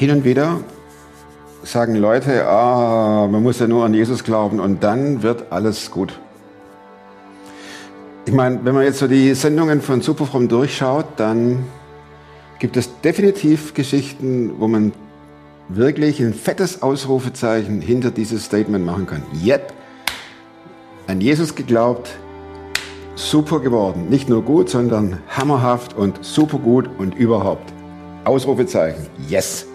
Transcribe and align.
Hin 0.00 0.12
und 0.12 0.24
wieder 0.24 0.60
sagen 1.62 1.94
Leute, 1.94 2.46
ah, 2.46 3.28
man 3.30 3.42
muss 3.42 3.58
ja 3.58 3.66
nur 3.66 3.84
an 3.84 3.92
Jesus 3.92 4.24
glauben 4.24 4.58
und 4.58 4.82
dann 4.82 5.22
wird 5.22 5.52
alles 5.52 5.90
gut. 5.90 6.18
Ich 8.24 8.32
meine, 8.32 8.64
wenn 8.64 8.74
man 8.74 8.84
jetzt 8.84 9.00
so 9.00 9.06
die 9.06 9.34
Sendungen 9.34 9.82
von 9.82 10.00
Superfrom 10.00 10.48
durchschaut, 10.48 11.04
dann 11.18 11.66
gibt 12.60 12.78
es 12.78 12.98
definitiv 13.02 13.74
Geschichten, 13.74 14.54
wo 14.58 14.68
man 14.68 14.94
wirklich 15.68 16.18
ein 16.20 16.32
fettes 16.32 16.80
Ausrufezeichen 16.80 17.82
hinter 17.82 18.10
dieses 18.10 18.46
Statement 18.46 18.86
machen 18.86 19.04
kann. 19.04 19.22
Yep, 19.44 19.74
an 21.08 21.20
Jesus 21.20 21.54
geglaubt, 21.54 22.08
super 23.16 23.60
geworden. 23.60 24.08
Nicht 24.08 24.30
nur 24.30 24.40
gut, 24.40 24.70
sondern 24.70 25.18
hammerhaft 25.28 25.94
und 25.94 26.24
super 26.24 26.56
gut 26.56 26.88
und 26.96 27.14
überhaupt. 27.16 27.70
Ausrufezeichen. 28.24 29.06
Yes. 29.28 29.66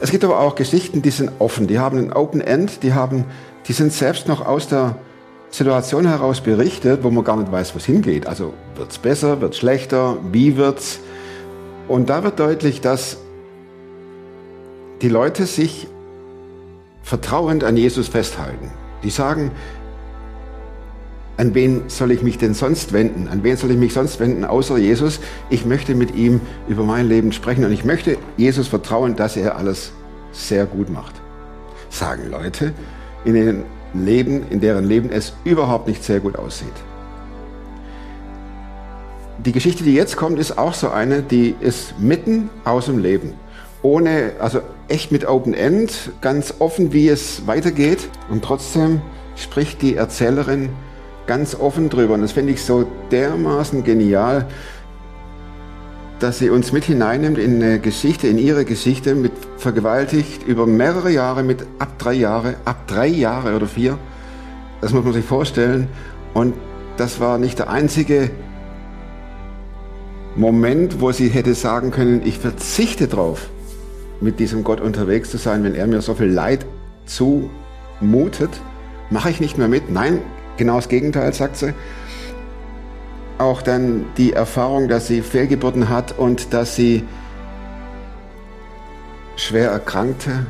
Es 0.00 0.10
gibt 0.10 0.24
aber 0.24 0.40
auch 0.40 0.54
Geschichten, 0.54 1.02
die 1.02 1.10
sind 1.10 1.30
offen, 1.38 1.66
die 1.66 1.78
haben 1.78 1.98
ein 1.98 2.12
Open 2.12 2.40
End, 2.40 2.82
die 2.82 2.92
haben, 2.92 3.24
die 3.66 3.72
sind 3.72 3.92
selbst 3.92 4.28
noch 4.28 4.44
aus 4.44 4.68
der 4.68 4.96
Situation 5.50 6.06
heraus 6.06 6.40
berichtet, 6.40 7.02
wo 7.02 7.10
man 7.10 7.24
gar 7.24 7.36
nicht 7.36 7.50
weiß, 7.50 7.74
wo 7.74 7.78
es 7.78 7.86
hingeht. 7.86 8.26
Also 8.26 8.52
wird 8.74 8.90
es 8.90 8.98
besser, 8.98 9.40
wird 9.40 9.54
es 9.54 9.58
schlechter, 9.58 10.18
wie 10.30 10.56
wird's? 10.56 11.00
Und 11.88 12.10
da 12.10 12.24
wird 12.24 12.38
deutlich, 12.38 12.80
dass 12.80 13.16
die 15.02 15.08
Leute 15.08 15.46
sich 15.46 15.86
vertrauend 17.02 17.64
an 17.64 17.76
Jesus 17.76 18.08
festhalten. 18.08 18.70
Die 19.02 19.10
sagen, 19.10 19.52
an 21.36 21.54
wen 21.54 21.82
soll 21.88 22.12
ich 22.12 22.22
mich 22.22 22.38
denn 22.38 22.54
sonst 22.54 22.92
wenden? 22.92 23.28
An 23.28 23.44
wen 23.44 23.56
soll 23.56 23.70
ich 23.70 23.76
mich 23.76 23.92
sonst 23.92 24.20
wenden 24.20 24.44
außer 24.44 24.78
Jesus? 24.78 25.20
Ich 25.50 25.66
möchte 25.66 25.94
mit 25.94 26.14
ihm 26.14 26.40
über 26.66 26.82
mein 26.82 27.08
Leben 27.08 27.32
sprechen 27.32 27.64
und 27.64 27.72
ich 27.72 27.84
möchte 27.84 28.16
Jesus 28.36 28.68
vertrauen, 28.68 29.16
dass 29.16 29.36
er 29.36 29.56
alles 29.56 29.92
sehr 30.32 30.64
gut 30.64 30.88
macht. 30.88 31.14
Sagen 31.90 32.30
Leute, 32.30 32.72
in 33.24 33.34
deren 33.34 33.64
Leben, 33.92 34.46
in 34.48 34.60
deren 34.60 34.84
Leben 34.84 35.10
es 35.10 35.34
überhaupt 35.44 35.88
nicht 35.88 36.04
sehr 36.04 36.20
gut 36.20 36.36
aussieht. 36.36 36.72
Die 39.44 39.52
Geschichte, 39.52 39.84
die 39.84 39.94
jetzt 39.94 40.16
kommt, 40.16 40.38
ist 40.38 40.56
auch 40.56 40.74
so 40.74 40.88
eine, 40.88 41.22
die 41.22 41.54
ist 41.60 41.98
mitten 41.98 42.48
aus 42.64 42.86
dem 42.86 42.98
Leben. 42.98 43.34
Ohne, 43.82 44.32
also 44.38 44.60
echt 44.88 45.12
mit 45.12 45.28
Open 45.28 45.52
End, 45.52 46.10
ganz 46.22 46.54
offen, 46.60 46.94
wie 46.94 47.08
es 47.08 47.46
weitergeht. 47.46 48.08
Und 48.30 48.42
trotzdem 48.42 49.02
spricht 49.36 49.82
die 49.82 49.94
Erzählerin 49.94 50.70
ganz 51.26 51.54
offen 51.54 51.88
drüber. 51.88 52.14
Und 52.14 52.22
das 52.22 52.32
finde 52.32 52.52
ich 52.52 52.62
so 52.62 52.86
dermaßen 53.10 53.84
genial, 53.84 54.46
dass 56.18 56.38
sie 56.38 56.50
uns 56.50 56.72
mit 56.72 56.84
hineinnimmt 56.84 57.38
in 57.38 57.62
eine 57.62 57.78
Geschichte, 57.78 58.26
in 58.28 58.38
ihre 58.38 58.64
Geschichte, 58.64 59.14
mit 59.14 59.32
vergewaltigt 59.58 60.46
über 60.46 60.66
mehrere 60.66 61.10
Jahre, 61.10 61.42
mit 61.42 61.62
ab 61.78 61.98
drei 61.98 62.14
Jahre, 62.14 62.54
ab 62.64 62.86
drei 62.86 63.06
Jahre 63.06 63.54
oder 63.54 63.66
vier. 63.66 63.98
Das 64.80 64.92
muss 64.92 65.04
man 65.04 65.12
sich 65.12 65.24
vorstellen. 65.24 65.88
Und 66.32 66.54
das 66.96 67.20
war 67.20 67.38
nicht 67.38 67.58
der 67.58 67.68
einzige 67.68 68.30
Moment, 70.36 71.00
wo 71.00 71.12
sie 71.12 71.28
hätte 71.28 71.54
sagen 71.54 71.90
können, 71.90 72.22
ich 72.24 72.38
verzichte 72.38 73.08
drauf, 73.08 73.48
mit 74.20 74.38
diesem 74.38 74.64
Gott 74.64 74.80
unterwegs 74.80 75.30
zu 75.30 75.36
sein, 75.38 75.64
wenn 75.64 75.74
er 75.74 75.86
mir 75.86 76.00
so 76.00 76.14
viel 76.14 76.26
Leid 76.26 76.64
zumutet, 77.06 78.50
mache 79.10 79.30
ich 79.30 79.40
nicht 79.40 79.58
mehr 79.58 79.68
mit. 79.68 79.90
Nein, 79.90 80.20
Genau 80.56 80.76
das 80.76 80.88
Gegenteil, 80.88 81.32
sagt 81.32 81.56
sie. 81.56 81.74
Auch 83.38 83.60
dann 83.60 84.06
die 84.16 84.32
Erfahrung, 84.32 84.88
dass 84.88 85.08
sie 85.08 85.20
Fehlgeburten 85.20 85.88
hat 85.88 86.18
und 86.18 86.54
dass 86.54 86.74
sie 86.74 87.04
schwer 89.36 89.70
erkrankte, 89.70 90.46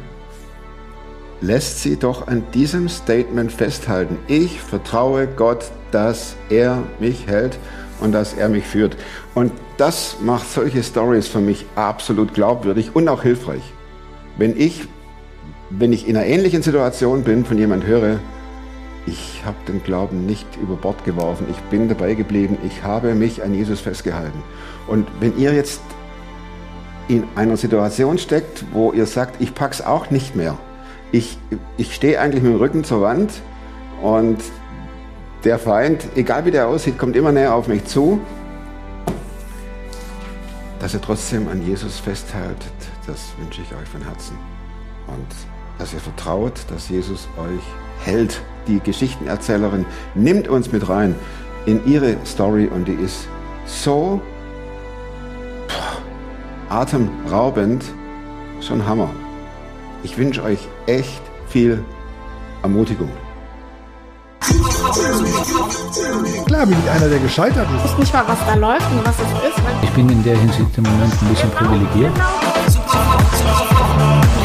lässt 1.41 1.83
sie 1.83 1.97
doch 1.97 2.29
an 2.29 2.45
diesem 2.55 2.89
Statement 2.89 3.53
festhalten. 3.53 4.19
Ich 4.29 4.61
vertraue 4.61 5.27
Gott, 5.27 5.71
dass 5.91 6.37
er 6.49 6.83
mich 7.01 7.27
hält 7.27 7.59
und 8.01 8.13
dass 8.13 8.35
er 8.35 8.49
mich 8.49 8.65
führt. 8.65 8.97
Und 9.35 9.53
das 9.77 10.17
macht 10.23 10.51
solche 10.51 10.83
Stories 10.83 11.29
für 11.29 11.41
mich 11.41 11.67
absolut 11.75 12.35
glaubwürdig 12.35 12.95
und 12.95 13.09
auch 13.09 13.23
hilfreich. 13.23 13.63
Wenn 14.39 14.59
ich, 14.59 14.85
wenn 15.71 15.93
ich 15.93 16.09
in 16.09 16.17
einer 16.17 16.27
ähnlichen 16.27 16.63
Situation 16.63 17.23
bin, 17.25 17.45
von 17.45 17.59
jemand 17.59 17.85
höre, 17.85 18.21
ich 19.07 19.43
habe 19.45 19.57
den 19.69 19.83
Glauben 19.83 20.27
nicht 20.27 20.47
über 20.61 20.75
Bord 20.75 21.05
geworfen. 21.05 21.47
Ich 21.51 21.59
bin 21.71 21.89
dabei 21.89 22.15
geblieben. 22.15 22.59
Ich 22.67 22.83
habe 22.83 23.15
mich 23.15 23.43
an 23.43 23.55
Jesus 23.55 23.81
festgehalten. 23.81 24.43
Und 24.89 25.07
wenn 25.21 25.39
ihr 25.39 25.55
jetzt 25.55 25.81
in 27.09 27.25
einer 27.37 27.57
Situation 27.57 28.19
steckt, 28.19 28.65
wo 28.73 28.93
ihr 28.93 29.07
sagt, 29.07 29.41
ich 29.41 29.55
pack's 29.55 29.81
auch 29.81 30.11
nicht 30.11 30.35
mehr. 30.35 30.59
Ich, 31.13 31.39
ich 31.77 31.95
stehe 31.95 32.21
eigentlich 32.21 32.43
mit 32.43 32.53
dem 32.53 32.59
Rücken 32.59 32.83
zur 32.83 33.01
Wand 33.01 33.33
und 34.03 34.39
der 35.45 35.61
Feind, 35.61 36.05
egal 36.17 36.45
wie 36.45 36.51
der 36.51 36.67
aussieht, 36.67 36.99
kommt 36.99 37.15
immer 37.15 37.31
näher 37.31 37.55
auf 37.55 37.69
mich 37.69 37.85
zu. 37.85 38.21
Dass 40.81 40.95
ihr 40.95 41.01
trotzdem 41.01 41.47
an 41.49 41.65
Jesus 41.65 42.01
festhaltet, 42.01 42.73
das 43.07 43.29
wünsche 43.39 43.63
ich 43.63 43.73
euch 43.73 43.89
von 43.89 44.03
Herzen. 44.03 44.37
Und 45.07 45.56
dass 45.79 45.93
ihr 45.93 46.01
vertraut, 46.01 46.55
dass 46.69 46.89
Jesus 46.89 47.29
euch 47.37 47.63
hält 48.05 48.41
die 48.67 48.81
Geschichtenerzählerin 48.81 49.87
nimmt 50.15 50.49
uns 50.49 50.73
mit 50.73 50.89
rein 50.89 51.15
in 51.67 51.85
ihre 51.87 52.17
Story 52.25 52.67
und 52.67 52.87
die 52.87 52.95
ist 52.95 53.29
so 53.67 54.21
atemraubend, 56.69 57.85
schon 58.61 58.87
Hammer. 58.87 59.11
Ich 60.03 60.17
wünsche 60.19 60.43
euch 60.43 60.59
echt 60.87 61.23
viel 61.49 61.83
Ermutigung. 62.63 63.11
Klar 66.47 66.67
bin 66.67 66.77
ich 66.85 66.91
einer, 66.91 67.09
der 67.09 67.19
gescheitert 67.19 67.67
ist. 67.77 67.85
Ich 67.85 67.91
weiß 67.93 67.99
nicht 67.99 68.15
mal, 68.15 68.25
was 68.27 68.39
da 68.47 68.55
läuft 68.55 68.91
und 68.93 69.05
was 69.05 69.17
es 69.17 69.49
ist. 69.49 69.63
Ich 69.83 69.91
bin 69.91 70.09
in 70.09 70.23
der 70.23 70.37
Hinsicht 70.37 70.77
im 70.77 70.85
Moment 70.85 71.13
ein 71.23 71.29
bisschen 71.29 71.51
privilegiert. 71.51 72.13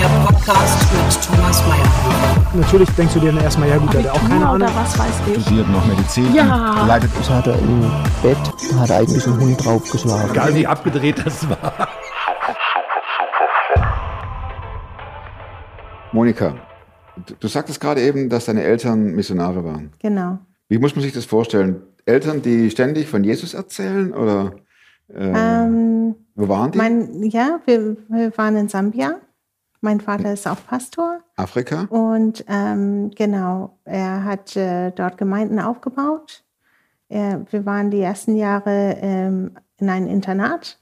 Der 0.01 0.07
Podcast 0.25 0.87
mit 0.93 1.23
Thomas 1.23 1.63
Mayer. 1.67 2.45
Natürlich 2.55 2.89
denkst 2.91 3.13
du 3.13 3.19
dir 3.19 3.31
dann 3.31 3.43
erstmal, 3.43 3.69
ja 3.69 3.77
gut, 3.77 3.93
hat 3.95 4.07
auch 4.09 4.19
keine 4.27 4.47
Ahnung. 4.47 4.55
Oder 4.55 4.75
was 4.75 4.97
weiß 4.97 5.21
ich. 5.27 5.43
Studiert 5.43 5.69
noch 5.69 5.85
Medizin. 5.85 6.33
Ja. 6.33 6.85
Leidet 6.87 7.11
Das 7.19 7.29
hat 7.29 7.45
er 7.45 7.59
im 7.59 7.81
Bett, 8.23 8.37
da 8.71 8.79
hat 8.79 8.89
eigentlich 8.89 9.27
ein 9.27 9.39
Hund 9.39 9.63
draufgeschlagen. 9.63 10.31
Egal 10.31 10.55
wie 10.55 10.65
abgedreht 10.65 11.23
das 11.23 11.47
war. 11.47 11.87
Monika, 16.11 16.55
du, 17.27 17.35
du 17.39 17.47
sagtest 17.47 17.79
gerade 17.79 18.01
eben, 18.01 18.27
dass 18.27 18.45
deine 18.45 18.63
Eltern 18.63 19.11
Missionare 19.13 19.63
waren. 19.63 19.91
Genau. 19.99 20.39
Wie 20.67 20.79
muss 20.79 20.95
man 20.95 21.03
sich 21.03 21.13
das 21.13 21.25
vorstellen? 21.25 21.83
Eltern, 22.05 22.41
die 22.41 22.71
ständig 22.71 23.07
von 23.07 23.23
Jesus 23.23 23.53
erzählen 23.53 24.13
oder 24.13 24.53
äh, 25.13 25.31
Ähm, 25.63 26.15
wo 26.33 26.49
waren 26.49 26.71
die? 26.71 26.77
mein, 26.79 27.23
ja, 27.23 27.59
wir, 27.65 27.97
wir 28.09 28.35
waren 28.35 28.55
in 28.57 28.67
Sambia. 28.67 29.17
Mein 29.81 29.99
Vater 29.99 30.31
ist 30.31 30.47
auch 30.47 30.63
Pastor. 30.67 31.21
Afrika? 31.35 31.85
Und 31.89 32.45
ähm, 32.47 33.09
genau, 33.15 33.77
er 33.83 34.23
hat 34.23 34.55
äh, 34.55 34.91
dort 34.91 35.17
Gemeinden 35.17 35.59
aufgebaut. 35.59 36.43
Er, 37.09 37.45
wir 37.51 37.65
waren 37.65 37.89
die 37.89 37.99
ersten 37.99 38.35
Jahre 38.35 38.97
ähm, 39.01 39.57
in 39.77 39.89
einem 39.89 40.07
Internat. 40.07 40.79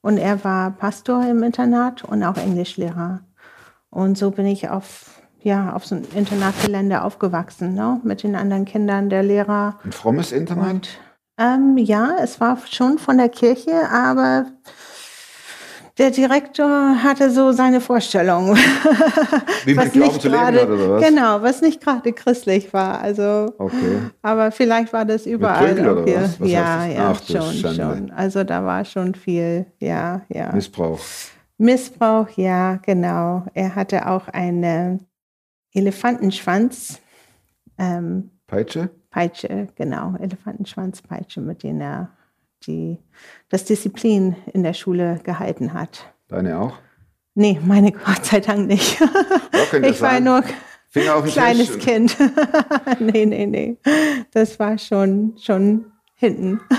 Und 0.00 0.18
er 0.18 0.42
war 0.44 0.70
Pastor 0.70 1.26
im 1.26 1.42
Internat 1.42 2.04
und 2.04 2.22
auch 2.22 2.36
Englischlehrer. 2.36 3.20
Und 3.90 4.16
so 4.16 4.30
bin 4.30 4.46
ich 4.46 4.68
auf, 4.68 5.20
ja, 5.40 5.74
auf 5.74 5.84
so 5.84 5.96
ein 5.96 6.04
Internatgelände 6.14 7.02
aufgewachsen, 7.02 7.74
ne? 7.74 8.00
mit 8.04 8.22
den 8.22 8.36
anderen 8.36 8.64
Kindern 8.64 9.10
der 9.10 9.22
Lehrer. 9.22 9.78
Ein 9.84 9.92
frommes 9.92 10.32
Internat? 10.32 10.70
Und 10.70 10.98
ähm, 11.38 11.76
ja, 11.76 12.16
es 12.20 12.40
war 12.40 12.58
schon 12.70 12.98
von 12.98 13.18
der 13.18 13.28
Kirche, 13.28 13.88
aber 13.90 14.46
der 16.02 16.10
Direktor 16.10 17.00
hatte 17.04 17.30
so 17.30 17.52
seine 17.52 17.80
Vorstellung. 17.80 18.56
Wie 19.64 19.74
mit 19.74 19.92
Glauben 19.92 20.12
leben 20.14 20.18
gerade, 20.20 20.66
oder 20.66 20.90
was? 20.90 21.08
Genau, 21.08 21.42
was 21.42 21.62
nicht 21.62 21.80
gerade 21.80 22.12
christlich 22.12 22.72
war. 22.72 23.00
Also, 23.00 23.54
Okay. 23.56 24.00
aber 24.20 24.50
vielleicht 24.50 24.92
war 24.92 25.04
das 25.04 25.26
überall. 25.26 25.78
Auch 25.78 26.02
oder 26.02 26.06
was? 26.06 26.40
Was 26.40 26.50
ja, 26.50 26.86
ja, 26.86 27.10
Ach, 27.12 27.22
schon, 27.24 27.74
schon. 27.74 28.10
Also 28.10 28.42
da 28.42 28.64
war 28.64 28.84
schon 28.84 29.14
viel, 29.14 29.66
ja, 29.78 30.22
ja. 30.28 30.52
Missbrauch. 30.52 30.98
Missbrauch, 31.56 32.28
ja, 32.30 32.80
genau. 32.84 33.44
Er 33.54 33.76
hatte 33.76 34.08
auch 34.08 34.26
einen 34.26 35.06
Elefantenschwanz. 35.72 37.00
Ähm, 37.78 38.30
Peitsche? 38.48 38.90
Peitsche, 39.10 39.68
genau, 39.76 40.14
Elefantenschwanzpeitsche, 40.18 41.40
mit 41.40 41.62
denen 41.62 41.80
er 41.80 42.10
die, 42.66 42.98
das 43.48 43.64
Disziplin 43.64 44.36
in 44.52 44.62
der 44.62 44.74
Schule 44.74 45.20
gehalten 45.22 45.72
hat. 45.72 46.12
Deine 46.28 46.58
auch? 46.58 46.74
Nee, 47.34 47.60
meine 47.64 47.92
Gott 48.06 48.24
sei 48.24 48.40
Dank 48.40 48.66
nicht. 48.66 48.98
könnte 49.70 49.88
ich 49.88 50.00
war 50.00 50.20
nur 50.20 50.42
Finger 50.88 51.16
auf 51.16 51.24
den 51.24 51.32
kleines 51.32 51.72
Tisch. 51.72 51.84
Kind. 51.84 52.16
nee, 53.00 53.24
nee, 53.24 53.46
nee. 53.46 53.78
Das 54.32 54.58
war 54.58 54.76
schon, 54.78 55.34
schon 55.38 55.86
hinten. 56.14 56.60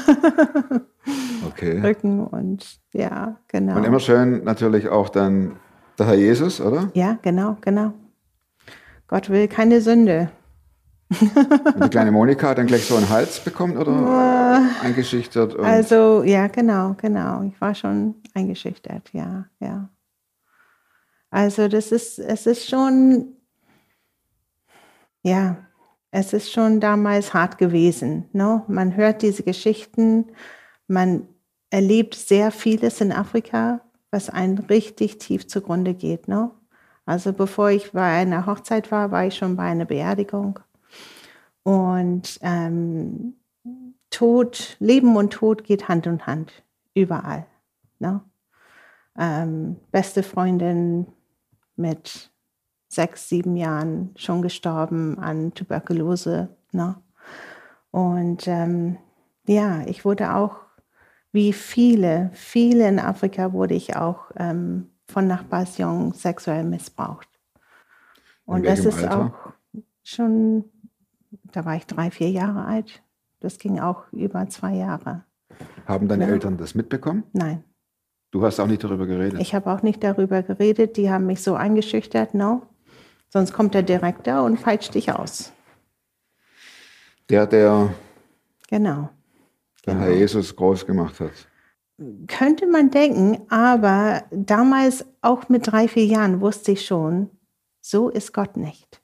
Okay. 1.46 1.82
Rücken 1.82 2.26
und 2.26 2.80
ja, 2.94 3.38
genau. 3.50 3.76
Und 3.76 3.84
immer 3.84 4.00
schön 4.00 4.44
natürlich 4.44 4.88
auch 4.88 5.10
dann 5.10 5.58
Der 6.00 6.08
Herr 6.08 6.16
Jesus, 6.16 6.62
oder? 6.62 6.90
Ja, 6.94 7.18
genau, 7.22 7.58
genau. 7.62 7.94
Gott 9.08 9.30
will 9.30 9.48
keine 9.48 9.82
Sünde. 9.82 10.30
Und 11.22 11.84
die 11.84 11.90
kleine 11.90 12.12
Monika 12.12 12.50
hat 12.50 12.58
dann 12.58 12.68
gleich 12.68 12.86
so 12.86 12.96
einen 12.96 13.10
Hals 13.10 13.40
bekommen 13.40 13.78
oder 13.78 14.62
eingeschüchtert? 14.82 15.56
Und 15.56 15.66
Also, 15.66 16.24
ja, 16.24 16.48
genau, 16.48 16.96
genau. 16.98 17.44
Ich 17.44 17.60
war 17.60 17.76
schon 17.76 18.16
eingeschüchtert, 18.34 19.10
ja, 19.14 19.46
ja. 19.60 19.90
Also, 21.30 21.68
das 21.68 21.92
ist, 21.92 22.20
es 22.20 22.46
ist 22.46 22.70
schon, 22.70 23.36
ja, 25.24 25.58
es 26.12 26.32
ist 26.32 26.52
schon 26.52 26.80
damals 26.80 27.34
hart 27.34 27.58
gewesen. 27.58 28.30
Ne? 28.34 28.64
Man 28.68 28.96
hört 28.96 29.24
diese 29.24 29.42
Geschichten, 29.42 30.28
man 30.88 31.28
erlebt 31.72 32.14
sehr 32.14 32.52
vieles 32.52 33.02
in 33.02 33.12
Afrika, 33.12 33.82
was 34.12 34.30
einen 34.30 34.60
richtig 34.60 35.18
tief 35.18 35.48
zugrunde 35.48 35.96
geht. 35.96 36.28
Ne? 36.28 36.52
Also, 37.06 37.34
bevor 37.34 37.72
ich 37.72 37.94
bei 37.94 38.16
einer 38.16 38.46
Hochzeit 38.46 38.92
war, 38.92 39.10
war 39.10 39.26
ich 39.26 39.36
schon 39.36 39.56
bei 39.56 39.64
einer 39.64 39.86
Beerdigung. 39.86 40.60
Und 41.64 42.40
ähm, 42.42 43.36
Tod, 44.10 44.78
Leben 44.80 45.16
und 45.16 45.34
Tod 45.34 45.64
geht 45.64 45.88
Hand 45.88 46.06
in 46.06 46.26
Hand, 46.26 46.64
überall. 46.94 47.46
Ne? 48.00 48.22
Ähm, 49.18 49.78
beste 49.92 50.24
Freundin 50.24 51.08
mit 51.76 52.32
sechs, 52.90 53.30
sieben 53.30 53.56
Jahren 53.56 54.12
schon 54.16 54.42
gestorben 54.42 55.20
an 55.20 55.54
Tuberkulose. 55.54 56.56
Ne? 56.72 56.96
Und 57.92 58.48
ähm, 58.48 58.98
ja, 59.48 59.82
ich 59.86 60.06
wurde 60.06 60.36
auch, 60.36 60.58
wie 61.32 61.54
viele, 61.54 62.30
viele 62.34 62.88
in 62.88 63.00
Afrika 63.00 63.54
wurde 63.54 63.74
ich 63.74 63.96
auch 63.96 64.32
ähm, 64.36 64.92
von 65.08 65.28
Nachbarsjungen 65.28 66.14
sexuell 66.14 66.64
missbraucht. 66.64 67.28
Und 68.46 68.66
das 68.66 68.86
ist 68.86 69.04
Alter? 69.04 69.20
auch 69.20 69.54
schon, 70.04 70.66
da 71.54 71.66
war 71.66 71.76
ich 71.76 71.86
drei, 71.86 72.12
vier 72.12 72.30
Jahre 72.30 72.66
alt. 72.66 73.02
Das 73.40 73.58
ging 73.60 73.80
auch 73.80 74.04
über 74.12 74.48
zwei 74.50 74.74
Jahre. 74.76 75.24
haben 75.86 76.08
deine 76.08 76.26
Ja. 76.26 76.32
Eltern 76.32 76.58
das 76.58 76.76
mitbekommen? 76.76 77.24
Nein, 77.34 77.64
Du 78.32 78.44
hast 78.44 78.60
auch 78.60 78.66
nicht 78.68 78.84
darüber 78.84 79.06
geredet. 79.06 79.40
ich 79.40 79.54
habe 79.54 79.72
auch 79.72 79.84
nicht 79.84 80.04
darüber 80.04 80.42
geredet. 80.42 80.98
Die 80.98 81.12
haben 81.12 81.28
mich 81.28 81.44
so 81.44 81.54
eingeschüchtert, 81.54 82.34
no. 82.34 82.64
Sonst 83.30 83.54
kommt 83.54 83.76
der 83.76 83.84
Direktor 83.84 84.44
und 84.44 84.60
peitscht 84.62 84.96
dich 84.96 85.12
aus. 85.12 85.52
der, 87.30 87.46
der 87.48 87.94
Genau. 88.70 89.10
den 89.86 90.00
Herr 90.00 90.12
Jesus 90.14 90.56
groß 90.56 90.86
gemacht 90.88 91.20
hat. 91.20 91.32
Könnte 92.28 92.66
man 92.68 92.90
denken, 92.90 93.42
aber 93.52 94.24
damals, 94.32 95.06
auch 95.22 95.48
mit 95.50 95.68
drei, 95.72 95.88
vier 95.88 96.06
Jahren, 96.06 96.42
wusste 96.42 96.72
ich 96.72 96.86
schon, 96.88 97.30
so 97.82 98.10
ist 98.10 98.34
Gott 98.34 98.58
nicht. 98.58 99.00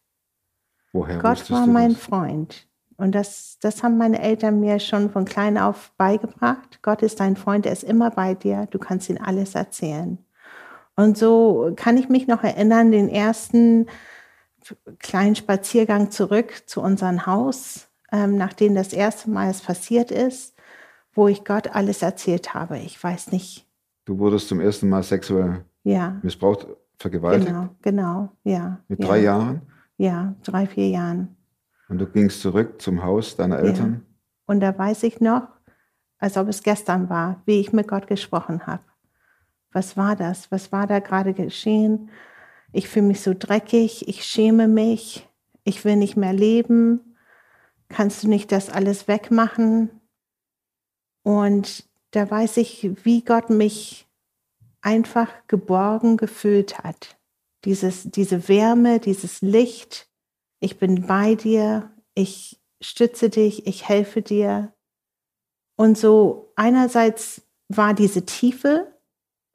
Woher 0.94 1.20
Gott 1.20 1.50
war 1.52 1.68
mein 1.68 1.94
das? 1.94 2.02
Freund. 2.02 2.68
Und 2.98 3.16
das, 3.16 3.58
das 3.62 3.82
haben 3.82 3.98
meine 3.98 4.22
Eltern 4.22 4.60
mir 4.60 4.80
schon 4.80 5.10
von 5.10 5.26
klein 5.26 5.58
auf 5.58 5.92
beigebracht. 5.98 6.80
Gott 6.82 7.02
ist 7.02 7.20
dein 7.20 7.38
Freund, 7.38 7.66
er 7.66 7.72
ist 7.72 7.84
immer 7.84 8.12
bei 8.12 8.34
dir, 8.34 8.68
du 8.72 8.80
kannst 8.80 9.10
ihm 9.10 9.20
alles 9.24 9.56
erzählen. 9.56 10.18
Und 10.96 11.18
so 11.18 11.72
kann 11.78 11.96
ich 11.96 12.10
mich 12.10 12.28
noch 12.28 12.44
erinnern, 12.44 12.92
den 12.92 13.08
ersten 13.08 13.86
kleinen 15.00 15.36
Spaziergang 15.36 16.12
zurück 16.12 16.64
zu 16.66 16.82
unserem 16.82 17.26
Haus, 17.26 17.88
ähm, 18.12 18.38
nachdem 18.38 18.76
das 18.76 18.92
erste 18.92 19.30
Mal 19.30 19.50
es 19.50 19.62
passiert 19.62 20.12
ist, 20.12 20.56
wo 21.14 21.30
ich 21.30 21.46
Gott 21.46 21.74
alles 21.74 22.02
erzählt 22.02 22.54
habe. 22.54 22.80
Ich 22.80 23.02
weiß 23.02 23.32
nicht, 23.32 23.70
Du 24.10 24.18
wurdest 24.18 24.48
zum 24.48 24.60
ersten 24.60 24.90
Mal 24.90 25.04
sexuell 25.04 25.64
ja, 25.84 26.18
missbraucht, 26.24 26.66
vergewaltigt 26.98 27.46
genau, 27.46 27.70
genau, 27.84 28.30
ja. 28.44 28.80
mit 28.88 29.00
ja, 29.00 29.06
drei 29.06 29.20
Jahren. 29.20 29.62
Ja, 30.00 30.34
drei, 30.44 30.66
vier 30.66 30.88
Jahren. 30.88 31.36
Und 31.90 31.98
du 31.98 32.08
gingst 32.08 32.40
zurück 32.40 32.82
zum 32.82 33.04
Haus 33.04 33.36
deiner 33.36 33.60
Eltern. 33.60 34.06
Und 34.46 34.62
da 34.62 34.76
weiß 34.76 35.04
ich 35.04 35.20
noch, 35.20 35.50
als 36.18 36.38
ob 36.38 36.48
es 36.48 36.64
gestern 36.64 37.10
war, 37.10 37.42
wie 37.46 37.60
ich 37.60 37.74
mit 37.74 37.90
Gott 37.90 38.08
gesprochen 38.08 38.66
habe. 38.66 38.84
Was 39.74 39.98
war 39.98 40.16
das? 40.16 40.52
Was 40.54 40.72
war 40.72 40.88
da 40.88 41.00
gerade 41.00 41.34
geschehen? 41.34 42.10
Ich 42.72 42.88
fühle 42.88 43.08
mich 43.08 43.20
so 43.20 43.34
dreckig, 43.38 44.08
ich 44.08 44.24
schäme 44.24 44.70
mich, 44.70 45.28
ich 45.66 45.84
will 45.84 45.98
nicht 45.98 46.16
mehr 46.16 46.34
leben. 46.34 47.18
Kannst 47.90 48.24
du 48.24 48.30
nicht 48.30 48.54
das 48.54 48.70
alles 48.70 49.10
wegmachen? 49.10 49.90
Und 51.24 51.90
da 52.12 52.32
weiß 52.32 52.56
ich, 52.56 52.90
wie 53.04 53.26
Gott 53.26 53.50
mich 53.50 54.08
einfach 54.80 55.30
geborgen 55.50 56.16
gefühlt 56.16 56.80
hat. 56.80 57.19
Dieses, 57.66 58.10
diese 58.12 58.48
Wärme, 58.48 59.00
dieses 59.00 59.42
Licht. 59.42 60.10
Ich 60.60 60.78
bin 60.78 61.08
bei 61.08 61.36
dir, 61.36 61.92
ich 62.14 62.62
stütze 62.82 63.30
dich, 63.30 63.68
ich 63.68 63.88
helfe 63.88 64.22
dir. 64.22 64.74
Und 65.76 65.98
so 65.98 66.52
einerseits 66.56 67.42
war 67.68 67.94
diese 67.94 68.26
Tiefe, 68.26 68.94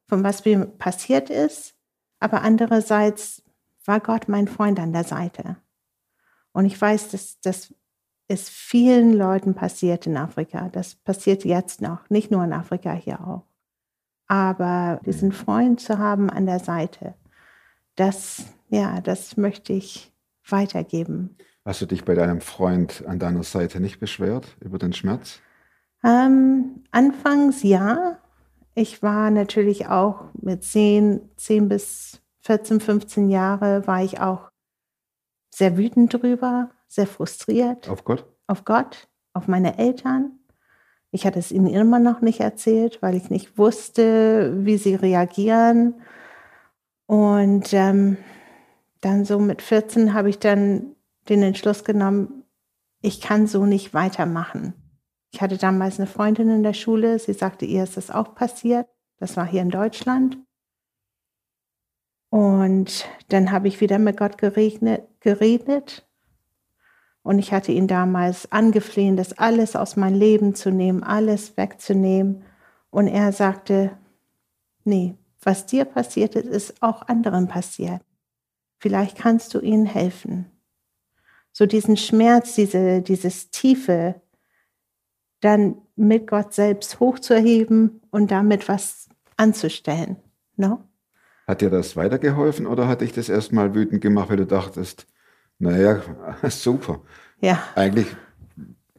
von 0.09 0.23
was 0.23 0.45
mir 0.45 0.67
passiert 0.67 1.31
ist, 1.31 1.75
aber 2.21 2.43
andererseits 2.43 3.43
war 3.85 4.01
Gott 4.01 4.29
mein 4.29 4.49
Freund 4.49 4.79
an 4.79 4.93
der 4.93 5.05
Seite. 5.05 5.57
Und 6.53 6.67
ich 6.67 6.81
weiß, 6.81 7.11
dass 7.11 7.41
das 7.41 7.75
ist 8.29 8.49
vielen 8.49 9.13
Leuten 9.13 9.55
passiert 9.55 10.07
in 10.07 10.17
Afrika. 10.17 10.69
Das 10.71 10.95
passiert 10.95 11.45
jetzt 11.45 11.83
noch, 11.83 12.09
nicht 12.09 12.31
nur 12.31 12.43
in 12.45 12.53
Afrika, 12.53 12.93
hier 12.93 13.21
auch. 13.21 13.45
Aber 14.27 15.01
diesen 15.05 15.33
Freund 15.33 15.81
zu 15.81 15.99
haben 15.99 16.31
an 16.31 16.47
der 16.47 16.61
Seite, 16.61 17.15
das, 17.97 18.45
ja, 18.69 19.01
das 19.01 19.37
möchte 19.37 19.73
ich 19.73 20.13
weitergeben. 20.49 21.37
Hast 21.65 21.81
du 21.81 21.87
dich 21.87 22.05
bei 22.05 22.15
deinem 22.15 22.41
Freund 22.41 23.05
an 23.07 23.19
deiner 23.19 23.43
Seite 23.43 23.81
nicht 23.81 23.99
beschwert 24.01 24.57
über 24.61 24.79
den 24.79 24.93
Schmerz? 24.93 25.41
Ähm, 26.03 26.85
anfangs 26.91 27.63
ja. 27.63 28.19
Ich 28.75 29.03
war 29.03 29.31
natürlich 29.31 29.87
auch 29.87 30.27
mit 30.41 30.65
10, 30.65 31.21
10 31.37 31.69
bis 31.69 32.21
14, 32.43 32.81
15 32.81 33.31
Jahre 33.31 33.87
war 33.87 34.03
ich 34.03 34.21
auch 34.21 34.51
sehr 35.51 35.77
wütend 35.79 36.13
drüber, 36.13 36.71
sehr 36.89 37.07
frustriert 37.07 37.89
Auf 37.89 38.05
Gott? 38.05 38.27
auf 38.47 38.65
Gott, 38.65 39.09
auf 39.33 39.49
meine 39.49 39.79
Eltern. 39.79 40.33
Ich 41.11 41.25
hatte 41.25 41.39
es 41.39 41.53
ihnen 41.53 41.69
immer 41.69 42.01
noch 42.01 42.21
nicht 42.21 42.41
erzählt, 42.41 43.01
weil 43.01 43.15
ich 43.15 43.31
nicht 43.31 43.57
wusste, 43.57 44.53
wie 44.67 44.77
sie 44.77 44.97
reagieren. 44.97 45.95
Und 47.07 47.73
ähm, 47.73 48.17
dann 49.01 49.25
so 49.25 49.39
mit 49.39 49.63
14 49.63 50.15
habe 50.15 50.31
ich 50.31 50.39
dann 50.39 50.97
den 51.29 51.43
Entschluss 51.43 51.85
genommen, 51.85 52.45
ich 53.01 53.21
kann 53.21 53.47
so 53.47 53.67
nicht 53.67 53.93
weitermachen. 53.93 54.75
Ich 55.31 55.43
hatte 55.43 55.59
damals 55.59 55.99
eine 55.99 56.07
Freundin 56.07 56.49
in 56.49 56.63
der 56.63 56.73
Schule, 56.73 57.19
sie 57.19 57.35
sagte, 57.35 57.67
ihr 57.67 57.83
ist 57.83 57.97
das 57.97 58.11
auch 58.11 58.35
passiert. 58.35 58.87
Das 59.19 59.37
war 59.37 59.47
hier 59.47 59.63
in 59.63 59.71
Deutschland. 59.71 60.39
Und 62.31 63.07
dann 63.29 63.53
habe 63.53 63.69
ich 63.69 63.81
wieder 63.81 63.99
mit 63.99 64.17
Gott 64.17 64.39
geregnet, 64.39 65.03
geredet. 65.21 66.09
Und 67.23 67.39
ich 67.39 67.53
hatte 67.53 67.73
ihn 67.73 67.89
damals 67.89 68.51
angefleht, 68.53 69.19
das 69.19 69.39
alles 69.39 69.77
aus 69.77 69.97
meinem 69.97 70.19
Leben 70.19 70.55
zu 70.55 70.71
nehmen, 70.71 71.03
alles 71.03 71.57
wegzunehmen. 71.57 72.45
Und 72.91 73.09
er 73.09 73.33
sagte, 73.33 73.97
nee, 74.85 75.15
was 75.47 75.67
dir 75.67 75.85
passiert 75.85 76.35
ist, 76.35 76.47
ist 76.47 76.83
auch 76.83 77.09
anderen 77.09 77.49
passiert. 77.49 78.03
Vielleicht 78.79 79.17
kannst 79.17 79.55
du 79.55 79.61
ihnen 79.61 79.87
helfen. 79.87 80.47
So 81.53 81.67
diesen 81.67 81.97
Schmerz, 81.97 82.55
diese, 82.55 83.01
dieses 83.01 83.51
Tiefe, 83.51 84.21
dann 85.41 85.77
mit 85.97 86.27
Gott 86.27 86.53
selbst 86.55 87.01
hochzuheben 87.01 88.01
und 88.11 88.31
damit 88.31 88.69
was 88.69 89.09
anzustellen. 89.37 90.17
No? 90.57 90.83
Hat 91.47 91.61
dir 91.61 91.71
das 91.71 91.97
weitergeholfen 91.97 92.67
oder 92.67 92.89
hat 92.89 93.03
dich 93.03 93.13
das 93.13 93.29
erstmal 93.29 93.75
wütend 93.75 94.01
gemacht, 94.01 94.31
weil 94.31 94.39
du 94.39 94.47
dachtest, 94.47 95.07
naja, 95.59 96.03
super. 96.49 97.03
Ja, 97.41 97.63
Eigentlich, 97.75 98.07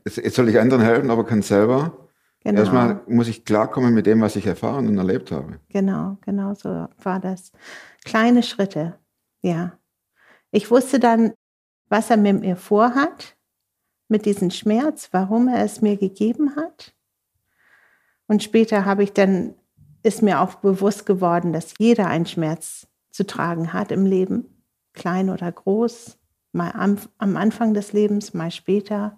jetzt, 0.05 0.17
jetzt 0.17 0.35
soll 0.35 0.49
ich 0.49 0.59
anderen 0.59 0.83
helfen, 0.83 1.09
aber 1.09 1.25
kann 1.25 1.41
selber. 1.41 2.04
Genau. 2.51 2.59
Erstmal 2.61 3.01
muss 3.07 3.27
ich 3.27 3.43
klarkommen 3.43 3.93
mit 3.93 4.05
dem, 4.05 4.21
was 4.21 4.35
ich 4.35 4.45
erfahren 4.45 4.87
und 4.87 4.97
erlebt 4.97 5.31
habe. 5.31 5.59
Genau, 5.69 6.17
genau 6.21 6.53
so 6.53 6.87
war 7.01 7.19
das. 7.19 7.51
Kleine 8.03 8.43
Schritte, 8.43 8.97
ja. 9.41 9.73
Ich 10.51 10.71
wusste 10.71 10.99
dann, 10.99 11.33
was 11.89 12.09
er 12.09 12.17
mit 12.17 12.39
mir 12.39 12.55
vorhat, 12.55 13.35
mit 14.07 14.25
diesem 14.25 14.51
Schmerz, 14.51 15.09
warum 15.11 15.47
er 15.47 15.63
es 15.63 15.81
mir 15.81 15.97
gegeben 15.97 16.55
hat. 16.55 16.93
Und 18.27 18.43
später 18.43 18.85
habe 18.85 19.03
ich 19.03 19.13
dann, 19.13 19.55
ist 20.03 20.21
mir 20.21 20.39
auch 20.39 20.55
bewusst 20.55 21.05
geworden, 21.05 21.51
dass 21.51 21.73
jeder 21.77 22.07
einen 22.07 22.25
Schmerz 22.25 22.87
zu 23.11 23.25
tragen 23.25 23.73
hat 23.73 23.91
im 23.91 24.05
Leben, 24.05 24.63
klein 24.93 25.29
oder 25.29 25.51
groß, 25.51 26.17
mal 26.51 26.71
am, 26.71 26.97
am 27.17 27.37
Anfang 27.37 27.73
des 27.73 27.93
Lebens, 27.93 28.33
mal 28.33 28.51
später. 28.51 29.17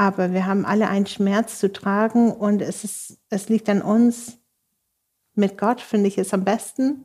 Aber 0.00 0.32
wir 0.32 0.46
haben 0.46 0.64
alle 0.64 0.88
einen 0.88 1.04
Schmerz 1.04 1.58
zu 1.58 1.70
tragen 1.70 2.32
und 2.32 2.62
es, 2.62 2.84
ist, 2.84 3.18
es 3.28 3.50
liegt 3.50 3.68
an 3.68 3.82
uns, 3.82 4.38
mit 5.34 5.58
Gott 5.58 5.82
finde 5.82 6.08
ich 6.08 6.16
es 6.16 6.32
am 6.32 6.42
besten, 6.42 7.04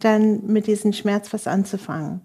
dann 0.00 0.44
mit 0.46 0.66
diesem 0.66 0.92
Schmerz 0.92 1.32
was 1.32 1.46
anzufangen. 1.46 2.22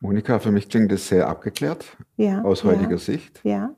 Monika, 0.00 0.38
für 0.38 0.50
mich 0.50 0.70
klingt 0.70 0.90
das 0.90 1.06
sehr 1.06 1.28
abgeklärt 1.28 1.98
Ja. 2.16 2.40
aus 2.44 2.64
heutiger 2.64 2.92
ja, 2.92 2.96
Sicht. 2.98 3.40
Ja, 3.44 3.74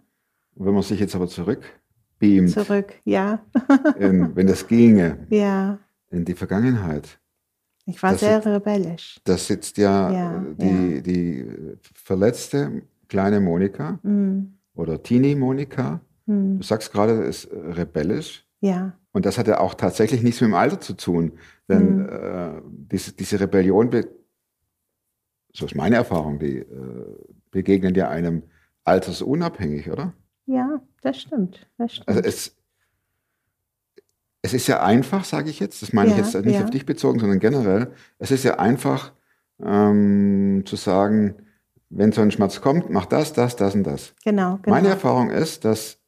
wenn 0.55 0.73
man 0.75 0.85
sich 0.85 1.01
jetzt 1.01 1.17
aber 1.17 1.27
zurückbeamt, 1.27 2.51
zurück. 2.51 2.95
Ja, 3.05 3.41
in, 3.99 4.37
wenn 4.37 4.47
das 4.47 4.65
ginge, 4.69 5.27
ja. 5.29 5.77
in 6.11 6.25
die 6.25 6.35
Vergangenheit, 6.35 7.19
Ich 7.85 8.01
war 8.01 8.17
sehr 8.17 8.39
ist- 8.39 8.47
rebellisch. 8.47 9.21
da 9.25 9.37
sitzt 9.37 9.77
ja, 9.77 10.13
Ja, 10.13 10.45
die, 10.57 11.03
die 11.03 11.77
verletzte 11.95 12.83
kleine 13.09 13.41
Monika 13.41 13.99
Mm, 14.05 14.54
oder 14.75 15.03
Teenie 15.03 15.35
Monika. 15.35 16.01
mm, 16.27 16.59
Du 16.59 16.63
sagst 16.63 16.93
gerade, 16.93 17.23
es 17.25 17.45
ist 17.45 17.53
rebellisch. 17.53 18.47
ja, 18.61 18.99
Und 19.13 19.27
das 19.27 19.39
hat 19.39 19.47
ja 19.47 19.61
auch 19.61 19.75
tatsächlich 19.75 20.23
nichts 20.23 20.41
mit 20.41 20.49
dem 20.51 20.55
Alter 20.55 20.81
zu 20.81 20.95
tun. 20.95 21.33
Denn 21.69 21.99
Mhm. 21.99 22.09
äh, 22.09 22.63
diese, 22.91 23.13
diese 23.13 23.39
Rebellion, 23.41 23.91
be 23.91 24.09
so 25.53 25.67
ist 25.67 25.77
meine 25.77 25.97
Erfahrung, 25.97 26.39
die 26.41 26.59
äh, 26.59 26.67
begegnen 27.53 27.95
ja 27.95 28.09
einem 28.09 28.43
altersunabhängig, 28.85 29.91
oder? 29.91 30.13
ja, 30.47 30.83
das 31.03 31.21
stimmt. 31.23 31.67
Das 31.79 31.93
stimmt. 31.95 32.09
Also 32.09 32.21
es, 32.21 32.57
es 34.43 34.53
ist 34.53 34.67
ja 34.67 34.83
einfach, 34.83 35.25
sage 35.25 35.49
ich 35.49 35.61
jetzt, 35.61 35.81
das 35.83 35.93
meine 35.93 36.11
ich 36.11 36.17
Ja, 36.19 36.23
jetzt 36.25 36.35
nicht 36.45 36.57
ja. 36.59 36.65
auf 36.65 36.71
dich 36.71 36.85
bezogen, 36.85 37.19
sondern 37.19 37.39
generell, 37.39 37.93
es 38.19 38.31
ist 38.31 38.45
ja 38.45 38.59
einfach 38.59 39.13
ähm, 39.63 40.65
zu 40.67 40.77
sagen, 40.77 41.37
wenn 41.91 42.13
so 42.13 42.21
ein 42.21 42.31
Schmerz 42.31 42.61
kommt, 42.61 42.91
mach 42.91 43.07
das, 43.07 43.33
das, 43.33 43.57
das 43.57 43.75
und 43.75 43.85
das. 43.85 44.15
genau, 44.25 44.57
genau. 44.63 44.75
Meine 44.77 44.89
Erfahrung 44.89 45.31
ist, 45.31 45.65
dass 45.65 45.99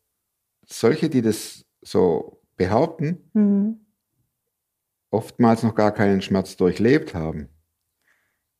solche, 0.66 1.08
die 1.08 1.22
das 1.22 1.64
so 1.82 2.40
behaupten, 2.56 3.18
Mm. 3.34 3.72
oftmals 5.10 5.62
noch 5.62 5.74
gar 5.74 5.92
keinen 5.92 6.20
Schmerz 6.22 6.56
durchlebt 6.56 7.14
haben. 7.14 7.48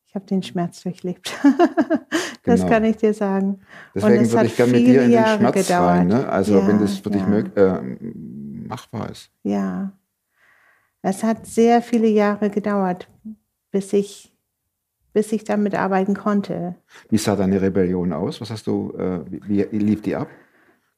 Ich 0.05 0.15
habe 0.15 0.25
den 0.25 0.41
Schmerz 0.41 0.81
durchlebt. 0.81 1.31
das 2.43 2.61
Genau. 2.61 2.69
kann 2.71 2.85
ich 2.85 2.97
dir 2.97 3.13
sagen. 3.13 3.59
Deswegen 3.93 4.23
es 4.23 4.31
würde 4.31 4.45
ich 4.45 4.55
gerne 4.55 4.71
mit 4.71 4.87
dir 4.87 5.03
in 5.03 5.11
den 5.11 5.25
Schmerz 5.25 5.67
gedauert. 5.67 5.89
rein. 5.89 6.07
Ne? 6.07 6.29
Also 6.29 6.59
Ja, 6.59 6.67
wenn 6.67 6.79
das 6.79 6.97
für 6.99 7.09
dich 7.09 7.21
ja. 7.21 7.27
mög 7.27 7.57
äh, 7.57 7.81
machbar 8.67 9.09
ist. 9.11 9.29
Ja. 9.43 9.91
Es 11.01 11.23
hat 11.23 11.45
sehr 11.45 11.81
viele 11.81 12.07
Jahre 12.07 12.49
gedauert, 12.49 13.07
bis 13.71 13.91
ich, 13.93 14.33
bis 15.13 15.31
ich 15.31 15.43
damit 15.43 15.75
arbeiten 15.75 16.13
konnte. 16.15 16.75
Wie 17.09 17.17
sah 17.17 17.35
deine 17.35 17.61
Rebellion 17.61 18.13
aus? 18.13 18.39
Was 18.41 18.51
hast 18.51 18.67
du, 18.67 18.93
äh, 18.97 19.21
wie, 19.29 19.65
wie 19.71 19.79
lief 19.79 20.01
die 20.01 20.15
ab? 20.15 20.27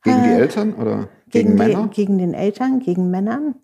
Gegen 0.04 0.24
die 0.24 0.30
Äh, 0.30 0.40
Eltern 0.40 0.74
oder 0.76 1.10
gegen, 1.30 1.52
die, 1.52 1.56
Männer? 1.58 1.88
gegen 1.90 2.18
den 2.18 2.34
Eltern, 2.34 2.80
gegen 2.80 3.10
Männern. 3.10 3.56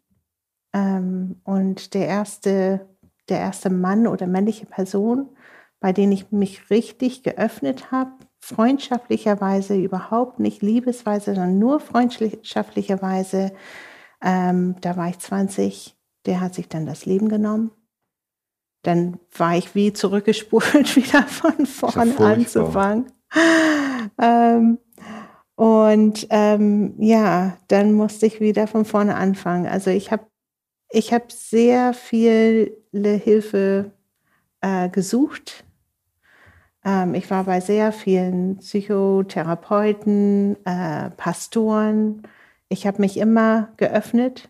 Ähm, 0.73 1.41
und 1.43 1.93
der 1.93 2.07
erste, 2.07 2.87
der 3.29 3.39
erste 3.39 3.69
Mann 3.69 4.07
oder 4.07 4.27
männliche 4.27 4.65
Person, 4.65 5.29
bei 5.79 5.93
dem 5.93 6.11
ich 6.11 6.31
mich 6.31 6.69
richtig 6.69 7.23
geöffnet 7.23 7.91
habe, 7.91 8.11
freundschaftlicherweise, 8.39 9.75
überhaupt 9.75 10.39
nicht 10.39 10.61
liebesweise, 10.61 11.33
sondern 11.33 11.57
nur 11.59 11.79
freundschaftlicherweise, 11.79 13.51
ähm, 14.21 14.75
da 14.81 14.97
war 14.97 15.09
ich 15.09 15.19
20, 15.19 15.95
der 16.25 16.41
hat 16.41 16.53
sich 16.55 16.67
dann 16.69 16.85
das 16.85 17.05
Leben 17.05 17.29
genommen. 17.29 17.71
Dann 18.85 19.19
war 19.37 19.57
ich 19.57 19.75
wie 19.75 19.93
zurückgespult, 19.93 20.63
wieder 20.95 21.23
von 21.23 21.65
vorne 21.65 22.13
furchtbar. 22.13 22.33
anzufangen. 22.33 23.05
Ähm, 24.21 24.77
und 25.55 26.27
ähm, 26.29 26.93
ja, 26.99 27.57
dann 27.67 27.93
musste 27.93 28.25
ich 28.25 28.41
wieder 28.41 28.67
von 28.67 28.85
vorne 28.85 29.15
anfangen. 29.15 29.67
Also 29.67 29.89
ich 29.89 30.11
habe 30.11 30.25
ich 30.89 31.13
hab 31.13 31.31
sehr 31.31 31.93
viele 31.93 32.73
Hilfe 32.93 33.91
äh, 34.61 34.89
gesucht. 34.89 35.63
Ähm, 36.83 37.15
ich 37.15 37.31
war 37.31 37.45
bei 37.45 37.61
sehr 37.61 37.91
vielen 37.91 38.57
Psychotherapeuten, 38.57 40.57
äh, 40.65 41.09
Pastoren. 41.11 42.23
Ich 42.69 42.85
habe 42.85 43.01
mich 43.01 43.17
immer 43.17 43.69
geöffnet 43.77 44.49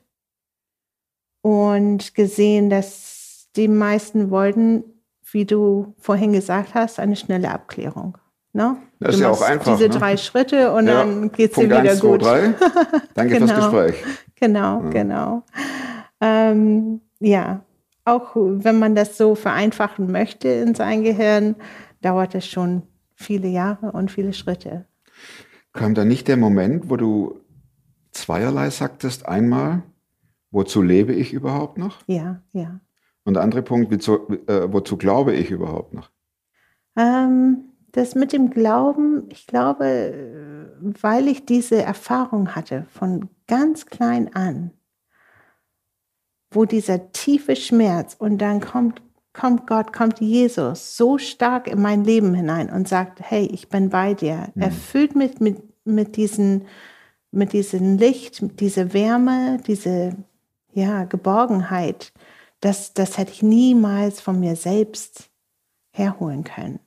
und 1.41 2.15
gesehen, 2.15 2.69
dass 2.69 3.14
die 3.55 3.67
meisten 3.67 4.29
wollten, 4.31 4.83
wie 5.31 5.45
du 5.45 5.93
vorhin 5.97 6.33
gesagt 6.33 6.73
hast, 6.75 6.99
eine 6.99 7.15
schnelle 7.15 7.49
Abklärung. 7.51 8.17
Ne? 8.53 8.77
Das 8.99 9.15
ist 9.15 9.19
du 9.19 9.23
ja 9.23 9.31
auch 9.31 9.41
einfach, 9.41 9.75
Diese 9.75 9.89
ne? 9.89 9.95
drei 9.97 10.17
Schritte 10.17 10.71
und 10.73 10.87
Ja, 10.87 11.03
dann 11.03 11.31
geht 11.31 11.51
es 11.51 11.55
dir 11.57 11.65
wieder 11.65 11.79
1, 11.79 11.99
2, 11.99 12.07
gut. 12.07 12.23
3. 12.23 12.53
Danke 13.13 13.35
fürs 13.37 13.49
Genau. 13.49 13.55
Gespräch. 13.71 14.03
Genau, 14.35 14.83
Ja. 14.83 14.89
genau. 14.89 15.43
Ähm, 16.21 17.01
ja, 17.19 17.61
auch 18.05 18.31
wenn 18.35 18.79
man 18.79 18.95
das 18.95 19.17
so 19.17 19.35
vereinfachen 19.35 20.11
möchte 20.11 20.47
in 20.47 20.75
sein 20.75 21.03
Gehirn, 21.03 21.55
dauert 22.01 22.35
es 22.35 22.47
schon 22.47 22.83
viele 23.15 23.47
Jahre 23.47 23.91
und 23.91 24.11
viele 24.11 24.31
Schritte. 24.33 24.85
Kam 25.73 25.93
da 25.93 26.05
nicht 26.05 26.27
der 26.27 26.37
Moment, 26.37 26.89
wo 26.89 26.95
du 26.95 27.39
zweierlei 28.11 28.69
sagtest? 28.69 29.27
Einmal, 29.27 29.83
wozu 30.51 30.81
lebe 30.81 31.13
ich 31.13 31.33
überhaupt 31.33 31.77
noch? 31.77 31.97
Ja, 32.07 32.41
ja. 32.53 32.79
Und 33.25 33.33
der 33.33 33.43
andere 33.43 33.63
Punkt, 33.63 33.91
wozu, 33.91 34.29
äh, 34.47 34.71
wozu 34.71 34.97
glaube 34.97 35.33
ich 35.33 35.51
überhaupt 35.51 35.93
noch? 35.93 36.09
Ähm, 36.95 37.65
das 37.91 38.15
mit 38.15 38.33
dem 38.33 38.49
Glauben, 38.49 39.23
ich 39.29 39.47
glaube, 39.47 40.69
weil 40.79 41.27
ich 41.27 41.45
diese 41.45 41.81
Erfahrung 41.81 42.55
hatte 42.55 42.85
von 42.89 43.29
ganz 43.47 43.85
klein 43.85 44.33
an, 44.35 44.71
wo 46.51 46.65
dieser 46.65 47.11
tiefe 47.11 47.55
Schmerz 47.55 48.15
und 48.17 48.37
dann 48.39 48.61
kommt, 48.61 49.01
kommt 49.33 49.67
Gott, 49.67 49.93
kommt 49.93 50.19
Jesus 50.19 50.97
so 50.97 51.17
stark 51.17 51.67
in 51.67 51.81
mein 51.81 52.03
Leben 52.03 52.33
hinein 52.33 52.69
und 52.69 52.87
sagt, 52.87 53.19
hey, 53.21 53.45
ich 53.51 53.69
bin 53.69 53.89
bei 53.89 54.13
dir. 54.13 54.49
Erfüllt 54.55 55.15
mit, 55.15 55.41
mit, 55.41 55.63
mit, 55.85 56.15
diesen, 56.15 56.65
mit 57.31 57.53
diesem 57.53 57.97
Licht, 57.97 58.41
mit 58.41 58.59
dieser 58.59 58.93
Wärme, 58.93 59.59
diese 59.65 60.15
ja, 60.73 61.05
Geborgenheit. 61.05 62.11
Das, 62.65 62.95
das 62.95 63.19
hätte 63.19 63.31
ich 63.31 63.43
niemals 63.43 64.19
von 64.19 64.39
mir 64.39 64.55
selbst 64.55 65.29
herholen 65.91 66.43
können 66.43 66.79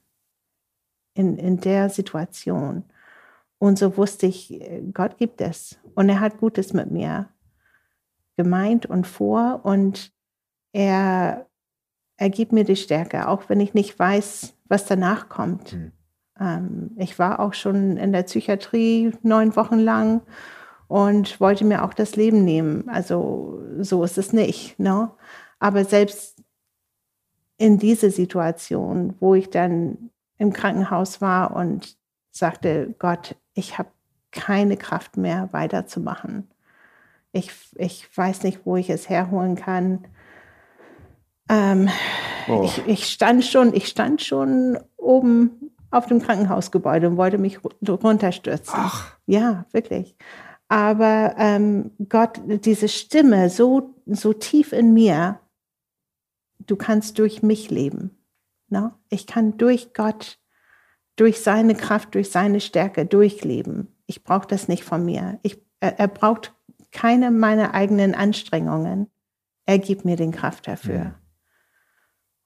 in, 1.15 1.39
in 1.39 1.61
der 1.61 1.89
Situation. 1.89 2.83
Und 3.59 3.79
so 3.79 3.97
wusste 3.97 4.27
ich, 4.27 4.61
Gott 4.93 5.19
gibt 5.19 5.41
es. 5.41 5.79
Und 5.95 6.09
er 6.09 6.19
hat 6.19 6.39
Gutes 6.39 6.73
mit 6.73 6.91
mir 6.91 7.29
gemeint 8.37 8.87
und 8.87 9.07
vor. 9.07 9.61
Und 9.63 10.13
er, 10.73 11.47
er 12.17 12.31
gibt 12.31 12.51
mir 12.51 12.65
die 12.65 12.75
Stärke, 12.75 13.29
auch 13.29 13.49
wenn 13.49 13.61
ich 13.61 13.73
nicht 13.73 13.97
weiß, 13.97 14.57
was 14.65 14.85
danach 14.85 15.29
kommt. 15.29 15.75
Mhm. 15.75 15.93
Ähm, 16.41 16.91
ich 16.97 17.21
war 17.21 17.39
auch 17.39 17.55
schon 17.55 17.97
in 17.99 18.11
der 18.11 18.25
Psychiatrie 18.25 19.13
neun 19.23 19.55
Wochen 19.55 19.79
lang 19.79 20.23
und 20.89 21.39
wollte 21.41 21.65
mir 21.65 21.85
auch 21.85 21.95
das 21.95 22.17
Leben 22.17 22.45
nehmen. 22.45 22.89
Also 22.89 23.63
so 23.79 24.03
ist 24.03 24.19
es 24.19 24.33
nicht. 24.33 24.77
Ne? 24.81 25.13
Aber 25.59 25.85
selbst 25.85 26.43
in 27.57 27.79
diese 27.79 28.11
Situation, 28.11 29.15
wo 29.21 29.35
ich 29.35 29.51
dann 29.51 30.11
im 30.39 30.53
Krankenhaus 30.53 31.21
war 31.21 31.57
und 31.57 31.97
sagte, 32.31 32.95
Gott, 32.99 33.35
ich 33.55 33.79
habe 33.79 33.89
keine 34.31 34.77
Kraft 34.77 35.17
mehr 35.17 35.49
weiterzumachen. 35.53 36.49
Ich, 37.33 37.51
ich 37.77 38.09
weiß 38.17 38.45
nicht, 38.45 38.61
wo 38.65 38.77
ich 38.77 38.91
es 38.91 39.09
herholen 39.09 39.57
kann. 39.57 40.07
Ähm, 41.49 41.89
Oh. 42.51 42.63
ich, 42.65 42.87
ich, 42.87 43.07
stand 43.09 43.45
schon, 43.45 43.75
ich 43.75 43.89
stand 43.89 44.23
schon 44.23 44.79
oben 44.97 45.71
auf 45.91 46.07
dem 46.07 46.23
Krankenhausgebäude 46.23 47.07
und 47.09 47.17
wollte 47.19 47.37
mich 47.37 47.59
ru- 47.59 48.01
runterstürzen. 48.03 48.73
Ach, 48.75 49.13
Ja, 49.27 49.67
wirklich. 49.73 50.17
Aber 50.69 51.35
ähm, 51.37 51.91
Gott, 52.09 52.41
diese 52.47 52.89
Stimme 52.89 53.51
so, 53.51 53.95
so 54.07 54.33
tief 54.33 54.73
in 54.73 54.95
mir, 54.95 55.41
du 56.69 56.77
kannst 56.77 57.19
durch 57.19 57.43
mich 57.43 57.71
leben. 57.71 58.17
Ne? 58.69 58.95
Ich 59.09 59.27
kann 59.27 59.57
durch 59.57 59.93
Gott, 59.95 60.39
durch 61.17 61.41
seine 61.41 61.75
Kraft, 61.75 62.15
durch 62.15 62.31
seine 62.31 62.61
Stärke 62.61 63.07
durchleben. 63.07 63.97
Ich 64.07 64.23
brauche 64.23 64.47
das 64.47 64.69
nicht 64.69 64.85
von 64.85 65.05
mir. 65.05 65.41
Ich, 65.43 65.61
er, 65.81 65.99
er 65.99 66.09
braucht 66.09 66.55
keine 66.93 67.31
meiner 67.31 67.75
eigenen 67.75 68.15
Anstrengungen. 68.15 69.11
Er 69.67 69.79
gibt 69.79 70.05
mir 70.05 70.17
den 70.17 70.33
Kraft 70.33 70.69
dafür. 70.69 71.05
Mhm. 71.05 71.15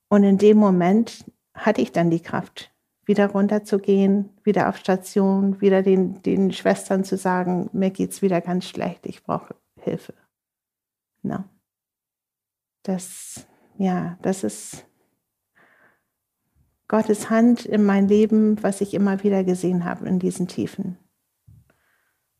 Und 0.09 0.23
in 0.23 0.37
dem 0.37 0.57
Moment 0.57 1.25
hatte 1.53 1.81
ich 1.81 1.91
dann 1.91 2.09
die 2.09 2.19
Kraft, 2.19 2.71
wieder 3.05 3.27
runterzugehen, 3.27 4.29
wieder 4.43 4.69
auf 4.69 4.77
Station, 4.77 5.61
wieder 5.61 5.83
den, 5.83 6.21
den 6.23 6.51
Schwestern 6.51 7.03
zu 7.03 7.17
sagen, 7.17 7.69
mir 7.73 7.91
geht's 7.91 8.21
wieder 8.21 8.41
ganz 8.41 8.65
schlecht, 8.65 9.05
ich 9.05 9.23
brauche 9.23 9.55
Hilfe. 9.79 10.13
No. 11.21 11.43
Das, 12.83 13.47
ja, 13.77 14.17
das 14.21 14.43
ist 14.43 14.85
Gottes 16.87 17.29
Hand 17.29 17.65
in 17.65 17.83
mein 17.83 18.07
Leben, 18.07 18.61
was 18.61 18.81
ich 18.81 18.93
immer 18.93 19.23
wieder 19.23 19.43
gesehen 19.43 19.85
habe 19.85 20.07
in 20.07 20.19
diesen 20.19 20.47
Tiefen. 20.47 20.97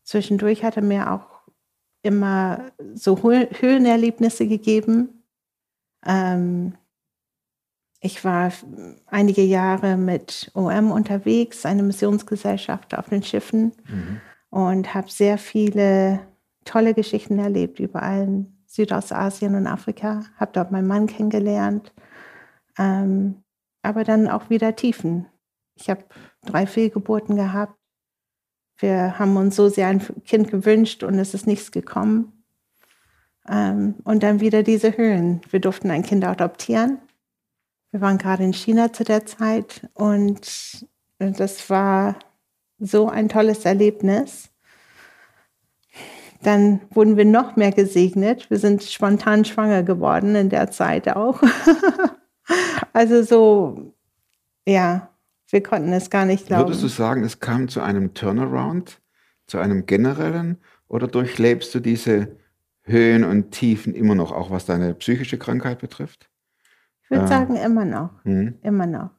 Zwischendurch 0.04 0.62
hat 0.62 0.76
er 0.76 0.82
mir 0.82 1.10
auch 1.12 1.42
immer 2.02 2.70
so 2.94 3.16
Hö- 3.16 3.48
Höhenerlebnisse 3.60 4.46
gegeben. 4.46 5.24
Ähm, 6.06 6.74
ich 8.00 8.22
war 8.22 8.52
einige 9.06 9.42
Jahre 9.42 9.96
mit 9.96 10.50
OM 10.54 10.90
unterwegs, 10.90 11.64
eine 11.64 11.82
Missionsgesellschaft 11.82 12.96
auf 12.96 13.08
den 13.08 13.22
Schiffen 13.22 13.72
und 14.50 14.94
habe 14.94 15.10
sehr 15.10 15.38
viele 15.38 16.20
tolle 16.66 16.92
Geschichten 16.92 17.38
erlebt, 17.38 17.80
überall 17.80 18.24
in 18.24 18.53
Südostasien 18.74 19.54
und 19.54 19.68
Afrika. 19.68 20.24
Habe 20.36 20.50
dort 20.52 20.72
meinen 20.72 20.88
Mann 20.88 21.06
kennengelernt, 21.06 21.94
ähm, 22.76 23.44
aber 23.82 24.02
dann 24.02 24.28
auch 24.28 24.50
wieder 24.50 24.74
Tiefen. 24.74 25.26
Ich 25.76 25.88
habe 25.88 26.04
drei 26.44 26.66
Fehlgeburten 26.66 27.36
gehabt. 27.36 27.78
Wir 28.78 29.18
haben 29.18 29.36
uns 29.36 29.54
so 29.54 29.68
sehr 29.68 29.86
ein 29.86 30.02
Kind 30.24 30.50
gewünscht 30.50 31.04
und 31.04 31.18
es 31.20 31.34
ist 31.34 31.46
nichts 31.46 31.70
gekommen. 31.70 32.44
Ähm, 33.48 33.94
und 34.02 34.24
dann 34.24 34.40
wieder 34.40 34.64
diese 34.64 34.96
Höhen. 34.96 35.40
Wir 35.50 35.60
durften 35.60 35.90
ein 35.92 36.02
Kind 36.02 36.24
adoptieren. 36.24 36.98
Wir 37.92 38.00
waren 38.00 38.18
gerade 38.18 38.42
in 38.42 38.52
China 38.52 38.92
zu 38.92 39.04
der 39.04 39.24
Zeit 39.24 39.88
und 39.94 40.84
das 41.18 41.70
war 41.70 42.18
so 42.78 43.08
ein 43.08 43.28
tolles 43.28 43.64
Erlebnis. 43.64 44.50
Dann 46.44 46.82
wurden 46.90 47.16
wir 47.16 47.24
noch 47.24 47.56
mehr 47.56 47.72
gesegnet. 47.72 48.50
Wir 48.50 48.58
sind 48.58 48.82
spontan 48.82 49.44
schwanger 49.44 49.82
geworden 49.82 50.34
in 50.36 50.50
der 50.50 50.70
Zeit 50.70 51.08
auch. 51.08 51.42
also 52.92 53.22
so, 53.22 53.94
ja, 54.68 55.08
wir 55.48 55.62
konnten 55.62 55.92
es 55.92 56.10
gar 56.10 56.26
nicht 56.26 56.46
glauben. 56.46 56.64
Würdest 56.68 56.82
du 56.82 56.88
sagen, 56.88 57.24
es 57.24 57.40
kam 57.40 57.68
zu 57.68 57.80
einem 57.80 58.12
Turnaround, 58.12 59.00
zu 59.46 59.58
einem 59.58 59.86
generellen, 59.86 60.58
oder 60.86 61.08
durchlebst 61.08 61.74
du 61.74 61.80
diese 61.80 62.36
Höhen 62.82 63.24
und 63.24 63.50
Tiefen 63.50 63.94
immer 63.94 64.14
noch, 64.14 64.30
auch 64.30 64.50
was 64.50 64.66
deine 64.66 64.94
psychische 64.94 65.38
Krankheit 65.38 65.78
betrifft? 65.80 66.28
Ich 67.02 67.10
würde 67.10 67.24
Ah. 67.24 67.28
sagen, 67.28 67.56
immer 67.56 67.86
noch. 67.86 68.10
Hm? 68.24 68.58
Immer 68.62 68.86
noch. 68.86 69.10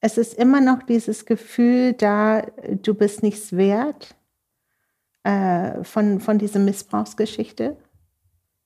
Es 0.00 0.16
ist 0.16 0.34
immer 0.34 0.60
noch 0.60 0.84
dieses 0.84 1.26
Gefühl 1.26 1.92
da, 1.92 2.42
du 2.82 2.94
bist 2.94 3.22
nichts 3.22 3.56
wert 3.56 4.14
äh, 5.24 5.84
von, 5.84 6.20
von 6.20 6.38
dieser 6.38 6.58
Missbrauchsgeschichte. 6.58 7.76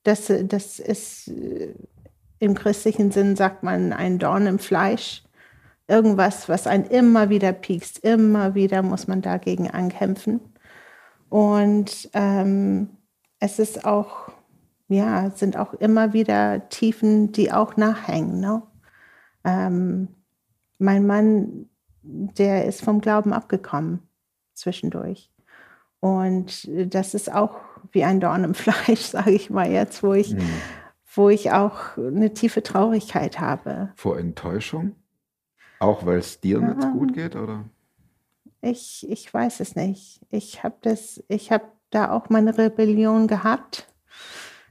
Das, 0.03 0.33
das 0.45 0.79
ist 0.79 1.29
äh, 1.29 1.75
im 2.39 2.55
christlichen 2.55 3.11
Sinn, 3.11 3.37
sagt 3.37 3.63
man, 3.63 3.93
ein 3.93 4.19
Dorn 4.19 4.47
im 4.47 4.59
Fleisch. 4.59 5.23
Irgendwas, 5.89 6.49
was 6.49 6.67
einen 6.67 6.85
immer 6.85 7.29
wieder 7.29 7.53
piekst. 7.53 7.99
Immer 7.99 8.55
wieder 8.55 8.83
muss 8.83 9.07
man 9.07 9.23
dagegen 9.23 9.71
ankämpfen. 9.71 10.41
Und 11.29 12.11
ähm, 12.13 12.91
es 13.39 13.59
ist 13.59 13.85
auch, 13.85 14.31
ja, 14.89 15.31
sind 15.31 15.57
auch 15.57 15.75
immer 15.75 16.13
wieder 16.13 16.69
Tiefen, 16.69 17.33
die 17.33 17.53
auch 17.53 17.77
nachhängen. 17.77 18.41
Ne? 18.41 18.63
Ähm, 19.45 20.09
mein 20.79 21.07
Mann, 21.07 21.69
der 22.03 22.67
ist 22.67 22.83
vom 22.83 23.01
Glauben 23.01 23.33
abgekommen 23.33 24.01
zwischendurch. 24.55 25.31
Und 26.01 26.69
das 26.93 27.15
ist 27.15 27.33
auch 27.33 27.57
wie 27.93 28.05
ein 28.05 28.21
Dorn 28.21 28.45
im 28.45 28.55
Fleisch, 28.55 29.01
sage 29.03 29.31
ich 29.33 29.51
mal 29.51 29.71
jetzt, 29.71 30.03
wo 30.03 30.13
ich, 30.13 30.33
Hm. 30.33 30.41
wo 31.15 31.29
ich 31.31 31.53
auch 31.53 31.97
eine 31.97 32.33
tiefe 32.35 32.63
Traurigkeit 32.63 33.41
habe. 33.41 33.93
Vor 33.97 34.19
Enttäuschung? 34.19 34.95
Auch 35.79 36.07
weil 36.07 36.19
es 36.19 36.41
dir 36.41 36.61
nicht 36.61 36.83
Ja. 36.83 36.91
gut 36.91 37.13
geht, 37.13 37.37
oder? 37.37 37.65
Ich, 38.63 39.07
ich 39.09 39.33
weiß 39.33 39.61
es 39.61 39.77
nicht. 39.77 40.21
Ich 40.31 40.63
habe 40.63 40.77
das, 40.83 41.23
ich 41.29 41.53
habe 41.53 41.65
da 41.91 42.11
auch 42.11 42.29
meine 42.31 42.57
Rebellion 42.57 43.27
gehabt 43.29 43.87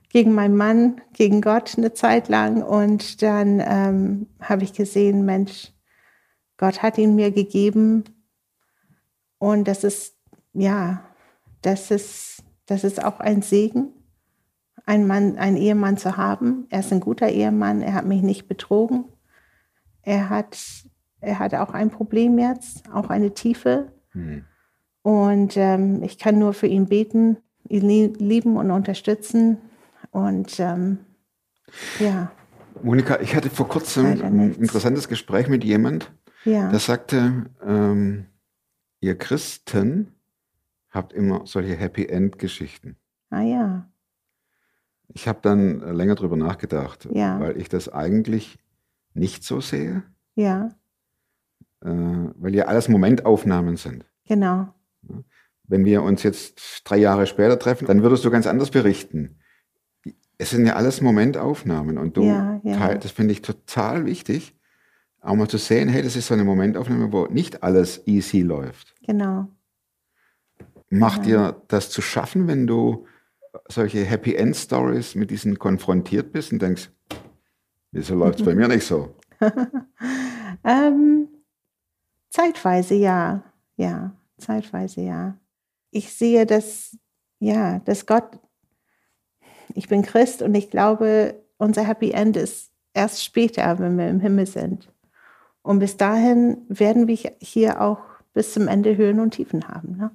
gegen 0.10 0.34
meinen 0.34 0.58
Mann, 0.58 1.02
gegen 1.14 1.42
Gott 1.42 1.78
eine 1.78 1.94
Zeit 1.94 2.28
lang. 2.30 2.62
Und 2.64 3.22
dann 3.22 3.62
ähm, 3.66 4.28
habe 4.42 4.64
ich 4.64 4.74
gesehen, 4.74 5.26
Mensch, 5.26 5.72
Gott 6.58 6.82
hat 6.82 6.98
ihn 6.98 7.16
mir 7.16 7.32
gegeben. 7.32 8.04
Und 9.38 9.68
das 9.68 9.84
ist, 9.84 10.18
ja, 10.54 11.04
das 11.66 11.92
ist, 11.92 12.44
das 12.66 12.84
ist 12.84 13.04
auch 13.04 13.20
ein 13.20 13.42
Segen, 13.42 13.90
einen 14.86 15.08
Mann, 15.08 15.38
einen 15.38 15.58
Ehemann 15.58 15.98
zu 15.98 16.18
haben. 16.18 16.68
Er 16.70 16.82
ist 16.82 16.92
ein 16.94 17.00
guter 17.00 17.30
Ehemann, 17.30 17.82
er 17.82 17.94
hat 17.94 18.06
mich 18.06 18.22
nicht 18.22 18.48
betrogen. 18.48 19.06
Er 20.04 20.30
hat, 20.30 20.58
er 21.22 21.40
hat 21.40 21.56
auch 21.56 21.74
ein 21.74 21.90
Problem 21.90 22.38
jetzt, 22.38 22.84
auch 22.94 23.10
eine 23.10 23.34
Tiefe. 23.34 23.92
Hm. 24.12 24.46
Und 25.02 25.58
ähm, 25.58 26.04
ich 26.04 26.18
kann 26.18 26.40
nur 26.40 26.54
für 26.54 26.68
ihn 26.68 26.88
beten, 26.88 27.38
ihn 27.68 27.88
lie- 27.88 28.14
lieben 28.18 28.58
und 28.58 28.72
unterstützen. 28.72 29.58
Und 30.12 30.60
ähm, 30.60 31.00
ja, 32.00 32.32
Monika, 32.84 33.20
ich 33.20 33.36
hatte 33.36 33.50
vor 33.50 33.68
kurzem 33.68 34.06
ein 34.06 34.54
interessantes 34.56 35.08
Gespräch 35.08 35.48
mit 35.48 35.64
jemand, 35.64 36.12
ja, 36.44 36.70
der 36.70 36.80
sagte, 36.80 37.46
ähm, 37.66 38.26
ihr 39.00 39.18
Christen 39.18 40.15
habt 40.96 41.14
immer 41.14 41.46
solche 41.46 41.76
Happy 41.76 42.06
End 42.06 42.40
Geschichten. 42.40 42.98
ah 43.30 43.42
ja, 43.42 43.90
Ich 45.10 45.28
habe 45.28 45.40
dann 45.42 45.82
äh, 45.82 45.92
länger 45.92 46.16
drüber 46.16 46.36
nachgedacht, 46.38 47.08
Ja. 47.12 47.40
weil 47.40 47.58
ich 47.58 47.70
das 47.70 47.90
eigentlich 47.90 48.58
nicht 49.14 49.44
so 49.44 49.62
sehe, 49.62 50.04
ja, 50.36 50.70
äh, 51.82 51.90
weil 51.90 52.56
ja 52.56 52.66
alles 52.66 52.90
Momentaufnahmen 52.90 53.78
sind. 53.78 54.06
genau, 54.28 54.74
Wenn 55.68 55.86
wir 55.86 56.04
uns 56.04 56.22
jetzt 56.24 56.82
drei 56.86 56.98
Jahre 56.98 57.26
später 57.28 57.58
treffen, 57.58 57.88
dann 57.88 58.02
würdest 58.04 58.24
du 58.26 58.30
ganz 58.32 58.46
anders 58.48 58.72
berichten. 58.72 59.40
Es 60.38 60.50
sind 60.52 60.66
ja 60.66 60.76
alles 60.76 61.02
Momentaufnahmen 61.02 61.98
und 61.98 62.18
du, 62.18 62.24
Ja, 62.24 62.60
ja. 62.64 62.76
teil- 62.78 63.00
das 63.00 63.12
finde 63.12 63.32
ich 63.32 63.42
total 63.42 64.06
wichtig, 64.06 64.54
auch 65.22 65.36
mal 65.36 65.48
zu 65.48 65.58
sehen, 65.58 65.88
hey, 65.90 66.04
das 66.04 66.16
ist 66.16 66.28
so 66.28 66.34
eine 66.36 66.44
Momentaufnahme, 66.44 67.12
wo 67.12 67.26
nicht 67.28 67.64
alles 67.64 68.06
easy 68.06 68.42
läuft. 68.42 68.94
genau. 69.06 69.48
Macht 70.90 71.26
dir 71.26 71.62
das 71.68 71.90
zu 71.90 72.02
schaffen, 72.02 72.48
wenn 72.48 72.68
du 72.68 73.06
solche 73.68 74.04
Happy 74.04 74.36
End 74.36 74.56
Stories 74.56 75.16
mit 75.16 75.32
diesen 75.32 75.58
konfrontiert 75.58 76.32
bist 76.32 76.52
und 76.52 76.62
denkst, 76.62 76.90
wieso 77.92 78.16
läuft 78.16 78.40
es 78.40 78.46
bei 78.46 78.56
mir 78.56 78.68
nicht 78.68 78.86
so? 78.86 79.16
Ähm, 80.64 81.28
zeitweise 82.30 82.96
ja, 82.96 83.44
ja, 83.78 84.16
zeitweise 84.38 85.02
ja. 85.02 85.38
Ich 85.92 86.14
sehe, 86.14 86.46
dass, 86.46 86.98
ja, 87.40 87.80
dass 87.80 88.08
Gott, 88.08 88.40
ich 89.76 89.88
bin 89.88 90.02
Christ 90.02 90.42
und 90.42 90.56
ich 90.56 90.72
glaube, 90.72 91.44
unser 91.58 91.84
Happy 91.84 92.12
End 92.12 92.36
ist 92.36 92.72
erst 92.94 93.24
später, 93.24 93.78
wenn 93.80 93.98
wir 93.98 94.10
im 94.10 94.20
Himmel 94.20 94.48
sind. 94.48 94.92
Und 95.62 95.80
bis 95.80 95.98
dahin 95.98 96.58
werden 96.68 97.08
wir 97.08 97.18
hier 97.40 97.82
auch 97.82 98.02
bis 98.34 98.54
zum 98.54 98.68
Ende 98.68 98.98
Höhen 98.98 99.20
und 99.20 99.32
Tiefen 99.32 99.68
haben. 99.68 99.98
Ne? 99.98 100.12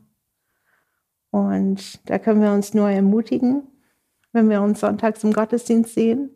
Und 1.31 2.09
da 2.09 2.19
können 2.19 2.43
wir 2.43 2.53
uns 2.53 2.75
nur 2.75 2.91
ermutigen, 2.91 3.67
wenn 4.33 4.49
wir 4.51 4.63
uns 4.63 4.81
sonntags 4.81 5.23
im 5.25 5.33
Gottesdienst 5.33 5.95
sehen 5.95 6.31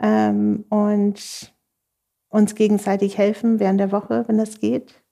ähm, 0.00 0.64
und 0.68 1.54
uns 2.28 2.54
gegenseitig 2.54 3.18
helfen 3.18 3.60
während 3.60 3.78
der 3.78 3.92
Woche, 3.92 4.24
wenn 4.26 4.38
das 4.38 4.58
geht, 4.58 5.02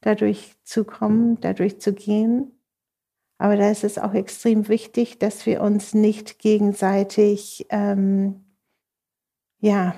dadurch 0.00 0.54
zu 0.64 0.84
kommen, 0.84 1.38
dadurch 1.40 1.80
zu 1.80 1.92
gehen. 1.92 2.52
Aber 3.38 3.56
da 3.56 3.70
ist 3.70 3.84
es 3.84 3.98
auch 3.98 4.14
extrem 4.14 4.68
wichtig, 4.68 5.18
dass 5.18 5.46
wir 5.46 5.62
uns 5.62 5.94
nicht 5.94 6.38
gegenseitig, 6.38 7.66
ähm, 7.70 8.44
ja, 9.58 9.94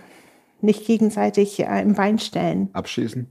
nicht 0.65 0.87
gegenseitig 0.87 1.61
äh, 1.61 1.83
im 1.83 1.95
Bein 1.95 2.19
stellen. 2.19 2.71
Abschießen? 2.73 3.27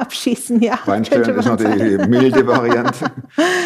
Abschießen, 0.00 0.60
ja. 0.60 0.78
Beinstellen 0.86 1.24
könnte 1.24 1.40
ist 1.40 1.46
noch 1.46 1.56
die 1.56 1.96
sagen. 1.96 2.10
milde 2.10 2.46
Variante. 2.46 3.06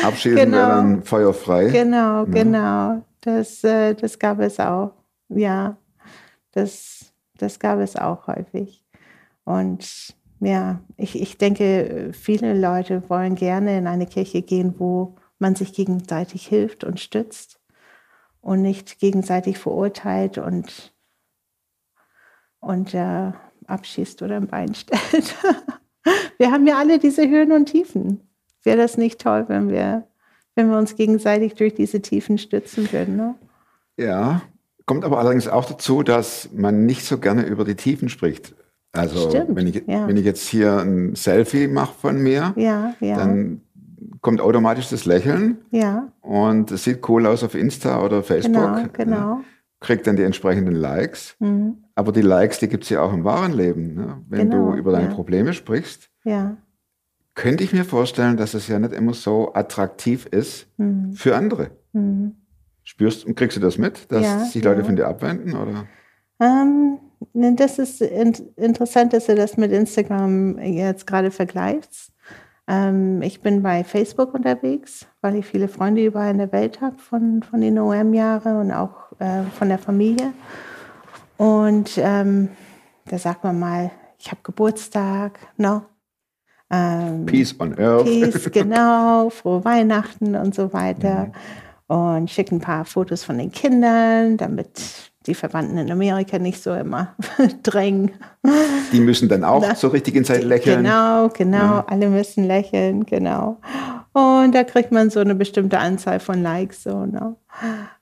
Abschießen 0.05 0.37
Genau. 0.39 0.57
wäre 0.57 0.69
dann 0.69 1.03
feuerfrei. 1.03 1.67
Genau, 1.71 2.25
Ja. 2.25 2.25
genau. 2.25 3.03
Das, 3.21 3.63
äh, 3.65 3.95
das 3.95 4.19
gab 4.19 4.41
es 4.41 4.59
auch. 4.61 4.93
Ja, 5.29 5.77
das, 6.53 7.13
das 7.37 7.59
gab 7.59 7.81
es 7.81 7.97
auch 7.97 8.27
häufig. 8.29 8.85
Und 9.45 10.15
ja, 10.41 10.81
ich, 10.97 11.21
ich 11.21 11.37
denke, 11.37 12.11
viele 12.13 12.59
Leute 12.59 13.03
wollen 13.09 13.35
gerne 13.35 13.77
in 13.77 13.87
eine 13.87 14.07
Kirche 14.07 14.43
gehen, 14.43 14.75
wo 14.79 15.17
man 15.41 15.55
sich 15.57 15.73
gegenseitig 15.73 16.47
hilft 16.47 16.85
und 16.85 17.01
stützt 17.01 17.59
und 18.41 18.63
nicht 18.63 18.99
gegenseitig 19.01 19.59
verurteilt 19.59 20.39
und, 20.39 20.93
und 22.61 22.95
äh, 22.95 23.33
abschießt 23.67 24.23
oder 24.23 24.37
im 24.37 24.47
Bein 24.47 24.75
stellt. 24.75 25.37
wir 26.39 26.51
haben 26.51 26.67
ja 26.67 26.79
alle 26.79 26.99
diese 26.99 27.29
Höhen 27.29 27.53
und 27.53 27.67
Tiefen. 27.67 28.21
Wäre 28.65 28.79
das 28.79 28.99
nicht 28.99 29.21
toll, 29.21 29.45
wenn 29.49 29.71
wir, 29.71 30.07
wenn 30.55 30.71
wir 30.71 30.79
uns 30.79 30.97
gegenseitig 30.97 31.55
durch 31.55 31.75
diese 31.75 32.01
Tiefen 32.01 32.39
stützen 32.39 32.91
würden? 32.93 33.17
Ne? 33.17 33.35
Ja, 33.97 34.43
kommt 34.87 35.05
aber 35.05 35.19
allerdings 35.19 35.49
auch 35.49 35.65
dazu, 35.65 36.03
dass 36.03 36.51
man 36.53 36.87
nicht 36.87 37.05
so 37.05 37.19
gerne 37.19 37.47
über 37.47 37.65
die 37.65 37.77
Tiefen 37.77 38.09
spricht. 38.09 38.55
Also 38.93 39.29
Stimmt, 39.29 39.55
wenn 39.55 39.67
ich, 39.67 39.83
ja. 39.87 40.09
wenn 40.09 40.17
ich 40.17 40.25
jetzt 40.25 40.49
hier 40.49 40.79
ein 40.79 41.15
Selfie 41.15 41.69
mache 41.69 41.95
von 41.95 42.21
mir, 42.21 42.55
Ja, 42.57 42.95
ja, 43.01 43.17
dann 43.17 43.61
kommt 44.21 44.41
automatisch 44.41 44.89
das 44.89 45.05
Lächeln 45.05 45.59
ja, 45.71 46.09
und 46.21 46.71
es 46.71 46.85
sieht 46.85 47.07
cool 47.09 47.27
aus 47.27 47.45
auf 47.45 47.55
Insta 47.55 48.03
oder 48.03 48.23
Facebook. 48.23 48.55
genau, 48.55 48.89
genau. 48.93 49.41
Kriegt 49.81 50.07
dann 50.07 50.17
die 50.17 50.25
entsprechenden 50.25 50.75
Likes. 50.75 51.37
Mhm. 51.39 51.85
Aber 51.99 52.13
die 52.13 52.23
Likes, 52.23 52.61
die 52.61 52.69
gibt 52.69 52.85
es 52.85 52.91
ja 52.91 53.03
auch 53.03 53.13
im 53.13 53.25
wahren 53.25 53.53
Leben. 53.53 53.95
Ne? 53.95 54.23
Wenn 54.29 54.49
Genau, 54.51 54.71
du 54.71 54.79
über 54.79 54.93
deine 54.93 55.09
ja. 55.09 55.15
Probleme 55.15 55.53
sprichst, 55.53 56.09
Ja. 56.23 56.57
könnte 57.35 57.65
ich 57.65 57.73
mir 57.73 57.85
vorstellen, 57.85 58.37
dass 58.37 58.55
es 58.55 58.69
ja 58.69 58.79
nicht 58.79 58.93
immer 58.93 59.15
so 59.15 59.53
attraktiv 59.53 60.27
ist 60.27 60.69
Mhm. 60.77 61.13
für 61.15 61.35
andere. 61.35 61.73
Mhm. 61.93 62.37
Spürst 62.85 63.27
und 63.27 63.35
kriegst 63.35 63.57
du 63.57 63.61
das 63.61 63.79
mit, 63.79 64.13
dass 64.13 64.23
Ja, 64.25 64.39
sich 64.45 64.63
Leute 64.63 64.85
von 64.85 64.95
dir 64.95 65.09
abwenden? 65.09 65.57
Oder? 65.57 65.87
Ähm, 66.41 66.99
ne, 67.33 67.55
das 67.57 67.81
ist 67.81 68.01
in, 68.01 68.33
interessant, 68.55 69.13
dass 69.13 69.27
du 69.27 69.35
das 69.35 69.57
mit 69.57 69.73
Instagram 69.73 70.57
jetzt 70.61 71.05
gerade 71.05 71.33
vergleichst. 71.33 72.13
Ähm, 72.69 73.23
ich 73.23 73.41
bin 73.43 73.61
bei 73.65 73.83
Facebook 73.83 74.35
unterwegs, 74.35 75.05
weil 75.21 75.35
ich 75.35 75.47
viele 75.47 75.67
Freunde 75.67 76.05
überall 76.07 76.31
in 76.31 76.39
der 76.39 76.53
Welt 76.53 76.81
habe 76.81 76.97
von, 76.99 77.43
von 77.43 77.61
den 77.61 77.77
OM-Jahren 77.77 78.57
und 78.61 78.71
auch 78.73 78.95
äh, 79.19 79.43
von 79.59 79.69
der 79.69 79.79
Familie. 79.79 80.33
Und 81.39 81.93
ähm, 81.97 82.51
da 83.07 83.17
sagt 83.17 83.45
man 83.45 83.59
mal, 83.59 83.91
ich 84.19 84.31
habe 84.31 84.41
Geburtstag, 84.43 85.39
no? 85.57 85.83
Ähm, 86.71 87.25
Peace 87.25 87.55
on 87.59 87.79
Earth. 87.79 88.05
Peace, 88.05 88.51
genau, 88.53 89.31
frohe 89.31 89.65
Weihnachten 89.65 90.35
und 90.35 90.55
so 90.55 90.73
weiter. 90.73 91.33
Und 91.87 92.31
schicke 92.31 92.55
ein 92.55 92.61
paar 92.61 92.85
Fotos 92.85 93.25
von 93.25 93.39
den 93.39 93.51
Kindern, 93.51 94.37
damit 94.37 94.69
die 95.27 95.35
Verwandten 95.35 95.79
in 95.79 95.91
Amerika 95.91 96.39
nicht 96.39 96.63
so 96.63 96.75
immer 96.75 97.15
drängen. 97.63 98.11
Die 98.93 99.01
müssen 99.01 99.29
dann 99.29 99.45
auch 99.45 99.63
Na, 99.63 99.75
zur 99.75 99.93
richtigen 99.93 100.25
Zeit 100.25 100.43
lächeln. 100.43 100.83
Genau, 100.83 101.29
genau, 101.29 101.85
alle 101.87 102.09
müssen 102.09 102.45
lächeln, 102.45 103.07
genau. 103.07 103.59
Und 104.13 104.55
da 104.55 104.65
kriegt 104.65 104.91
man 104.91 105.11
so 105.11 105.21
eine 105.21 105.35
bestimmte 105.35 105.79
Anzahl 105.79 106.19
von 106.19 106.43
Likes. 106.43 106.83
So, 106.83 107.07
ne? 107.07 107.37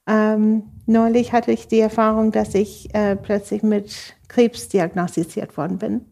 ähm, 0.06 0.62
neulich 0.86 1.32
hatte 1.32 1.52
ich 1.52 1.68
die 1.68 1.80
Erfahrung, 1.80 2.32
dass 2.32 2.54
ich 2.54 2.94
äh, 2.94 3.16
plötzlich 3.16 3.62
mit 3.62 4.16
Krebs 4.28 4.68
diagnostiziert 4.68 5.56
worden 5.56 5.78
bin. 5.78 6.06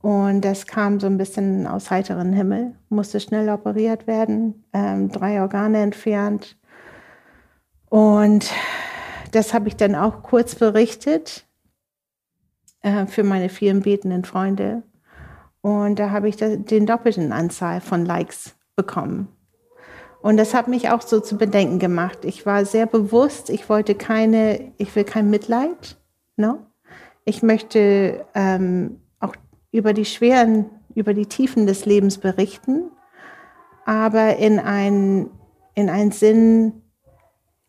Und 0.00 0.40
das 0.44 0.66
kam 0.66 0.98
so 0.98 1.06
ein 1.06 1.16
bisschen 1.16 1.66
aus 1.66 1.90
heiteren 1.90 2.32
Himmel, 2.32 2.74
musste 2.88 3.20
schnell 3.20 3.48
operiert 3.48 4.06
werden, 4.06 4.64
ähm, 4.72 5.10
drei 5.10 5.40
Organe 5.40 5.78
entfernt. 5.78 6.58
Und 7.88 8.50
das 9.30 9.54
habe 9.54 9.68
ich 9.68 9.76
dann 9.76 9.94
auch 9.94 10.22
kurz 10.22 10.56
berichtet 10.56 11.46
äh, 12.80 13.06
für 13.06 13.22
meine 13.22 13.48
vielen 13.48 13.82
betenden 13.82 14.24
Freunde. 14.24 14.82
Und 15.60 16.00
da 16.00 16.10
habe 16.10 16.28
ich 16.28 16.36
den 16.36 16.86
doppelten 16.86 17.32
Anzahl 17.32 17.80
von 17.80 18.04
Likes 18.04 18.56
bekommen. 18.74 19.28
Und 20.22 20.36
das 20.36 20.54
hat 20.54 20.68
mich 20.68 20.88
auch 20.88 21.02
so 21.02 21.18
zu 21.18 21.36
bedenken 21.36 21.80
gemacht. 21.80 22.24
Ich 22.24 22.46
war 22.46 22.64
sehr 22.64 22.86
bewusst, 22.86 23.50
ich 23.50 23.68
wollte 23.68 23.96
keine, 23.96 24.72
ich 24.78 24.94
will 24.94 25.04
kein 25.04 25.30
Mitleid. 25.30 25.98
Ne? 26.36 26.64
Ich 27.24 27.42
möchte 27.42 28.24
ähm, 28.34 29.00
auch 29.18 29.34
über 29.72 29.92
die 29.92 30.04
schweren, 30.04 30.66
über 30.94 31.12
die 31.12 31.26
Tiefen 31.26 31.66
des 31.66 31.86
Lebens 31.86 32.18
berichten, 32.18 32.90
aber 33.84 34.36
in 34.36 34.60
einen, 34.60 35.30
in 35.74 35.90
einen 35.90 36.12
Sinn, 36.12 36.82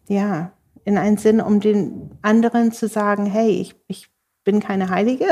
ja, 0.07 0.51
in 0.85 0.99
einen 0.99 1.17
Sinn, 1.17 1.41
um 1.41 1.59
den 1.59 2.11
anderen 2.21 2.71
zu 2.71 2.87
sagen, 2.87 3.25
hey, 3.25 3.49
ich, 3.49 3.75
ich 3.87 4.11
bin 4.43 4.59
keine 4.59 4.89
Heilige 4.89 5.25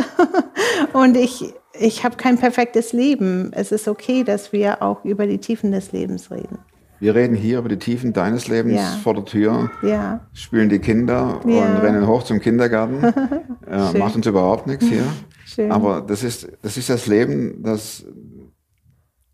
und 0.94 1.16
ich, 1.16 1.54
ich 1.80 2.04
habe 2.04 2.16
kein 2.16 2.40
perfektes 2.40 2.94
Leben. 2.94 3.52
Es 3.54 3.72
ist 3.72 3.88
okay, 3.88 4.24
dass 4.24 4.54
wir 4.54 4.82
auch 4.82 5.06
über 5.06 5.28
die 5.28 5.40
Tiefen 5.40 5.72
des 5.72 5.92
Lebens 5.92 6.32
reden. 6.32 6.58
Wir 7.02 7.16
reden 7.16 7.36
hier 7.36 7.58
über 7.58 7.68
die 7.68 7.80
Tiefen 7.80 8.14
deines 8.14 8.48
Lebens 8.48 8.76
Ja. 8.76 8.86
vor 9.04 9.16
der 9.16 9.26
Tür, 9.26 9.72
Ja, 9.82 10.28
spülen 10.34 10.70
die 10.70 10.78
Kinder 10.78 11.42
Ja. 11.46 11.66
und 11.66 11.78
rennen 11.82 12.06
hoch 12.06 12.22
zum 12.24 12.40
Kindergarten. 12.40 13.04
äh, 13.68 13.98
macht 13.98 14.16
uns 14.16 14.28
überhaupt 14.28 14.68
nichts 14.68 14.86
hier. 14.86 15.04
schön. 15.46 15.72
Aber 15.72 16.02
das 16.02 16.24
ist, 16.24 16.48
das 16.62 16.78
ist 16.78 16.90
das 16.92 17.08
Leben, 17.08 17.64
das 17.64 18.06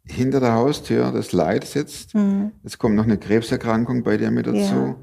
hinter 0.05 0.39
der 0.39 0.53
Haustür 0.53 1.11
das 1.11 1.33
Leid 1.33 1.65
sitzt. 1.65 2.15
Mhm. 2.15 2.53
Es 2.63 2.77
kommt 2.77 2.95
noch 2.95 3.03
eine 3.03 3.17
Krebserkrankung 3.17 4.01
bei 4.03 4.15
dir 4.15 4.31
mit 4.31 4.47
dazu. 4.47 4.95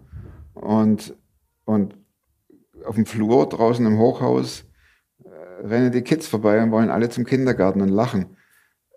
Und, 0.54 1.14
und 1.66 1.98
auf 2.86 2.94
dem 2.94 3.04
Flur 3.04 3.46
draußen 3.46 3.84
im 3.84 3.98
Hochhaus 3.98 4.64
äh, 5.22 5.66
rennen 5.66 5.92
die 5.92 6.00
Kids 6.00 6.26
vorbei 6.26 6.62
und 6.62 6.70
wollen 6.70 6.88
alle 6.88 7.10
zum 7.10 7.24
Kindergarten 7.26 7.82
und 7.82 7.90
lachen. 7.90 8.36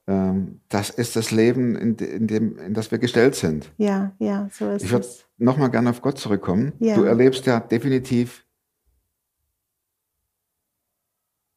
Ähm, 0.07 0.61
das 0.69 0.89
ist 0.89 1.17
das 1.17 1.31
Leben, 1.31 1.75
in, 1.75 1.95
in, 1.95 2.27
dem, 2.27 2.57
in 2.57 2.73
das 2.73 2.91
wir 2.91 2.97
gestellt 2.97 3.35
sind. 3.35 3.71
ja, 3.77 4.13
ja, 4.19 4.47
so 4.51 4.71
ist 4.71 4.83
Ich 4.83 4.91
würde 4.91 5.05
es. 5.05 5.25
nochmal 5.37 5.69
gerne 5.69 5.89
auf 5.89 6.01
Gott 6.01 6.17
zurückkommen. 6.17 6.71
Ja. 6.79 6.95
Du 6.95 7.03
erlebst 7.03 7.45
ja 7.45 7.59
definitiv 7.59 8.45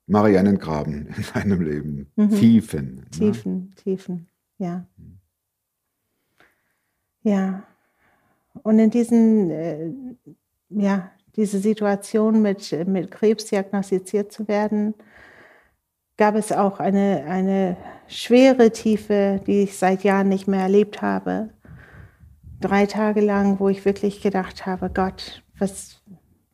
Mariannengraben 0.07 1.07
in 1.17 1.25
deinem 1.33 1.63
Leben. 1.63 2.11
Mhm. 2.17 2.31
Tiefen. 2.31 2.95
Ne? 2.97 3.11
Tiefen, 3.11 3.75
Tiefen, 3.77 4.29
ja. 4.59 4.85
Ja. 7.23 7.63
Und 8.65 8.79
in 8.81 8.91
diesen, 8.91 9.51
äh, 9.51 9.91
ja, 10.71 11.13
diese 11.37 11.61
Situation 11.61 12.43
mit, 12.43 12.73
mit 12.89 13.13
Krebs 13.13 13.45
diagnostiziert 13.47 14.33
zu 14.33 14.49
werden, 14.49 14.95
gab 16.21 16.35
es 16.35 16.53
auch 16.53 16.81
eine, 16.81 17.25
eine 17.27 17.79
schwere 18.07 18.71
Tiefe, 18.73 19.41
die 19.47 19.63
ich 19.63 19.79
seit 19.79 20.05
Jahren 20.05 20.29
nicht 20.29 20.47
mehr 20.47 20.61
erlebt 20.61 21.01
habe. 21.01 21.49
Drei 22.61 22.85
Tage 22.85 23.23
lang, 23.23 23.59
wo 23.59 23.71
ich 23.71 23.87
wirklich 23.87 24.21
gedacht 24.21 24.67
habe, 24.67 24.91
Gott, 24.91 25.43
was, 25.59 26.03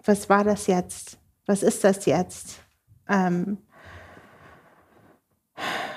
was 0.05 0.29
war 0.29 0.44
das 0.44 0.68
jetzt? 0.68 1.18
Was 1.46 1.64
ist 1.64 1.83
das 1.83 2.07
jetzt? 2.07 2.61
Ähm, 3.09 3.59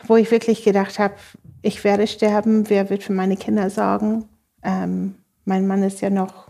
wo 0.08 0.16
ich 0.16 0.32
wirklich 0.32 0.64
gedacht 0.64 0.98
habe, 0.98 1.14
ich 1.62 1.84
werde 1.84 2.08
sterben, 2.08 2.72
wer 2.72 2.90
wird 2.90 3.04
für 3.04 3.14
meine 3.14 3.38
Kinder 3.38 3.70
sorgen? 3.70 4.26
Ähm, 4.64 5.14
mein 5.46 5.68
Mann 5.68 5.84
ist 5.84 6.02
ja 6.02 6.10
noch 6.10 6.49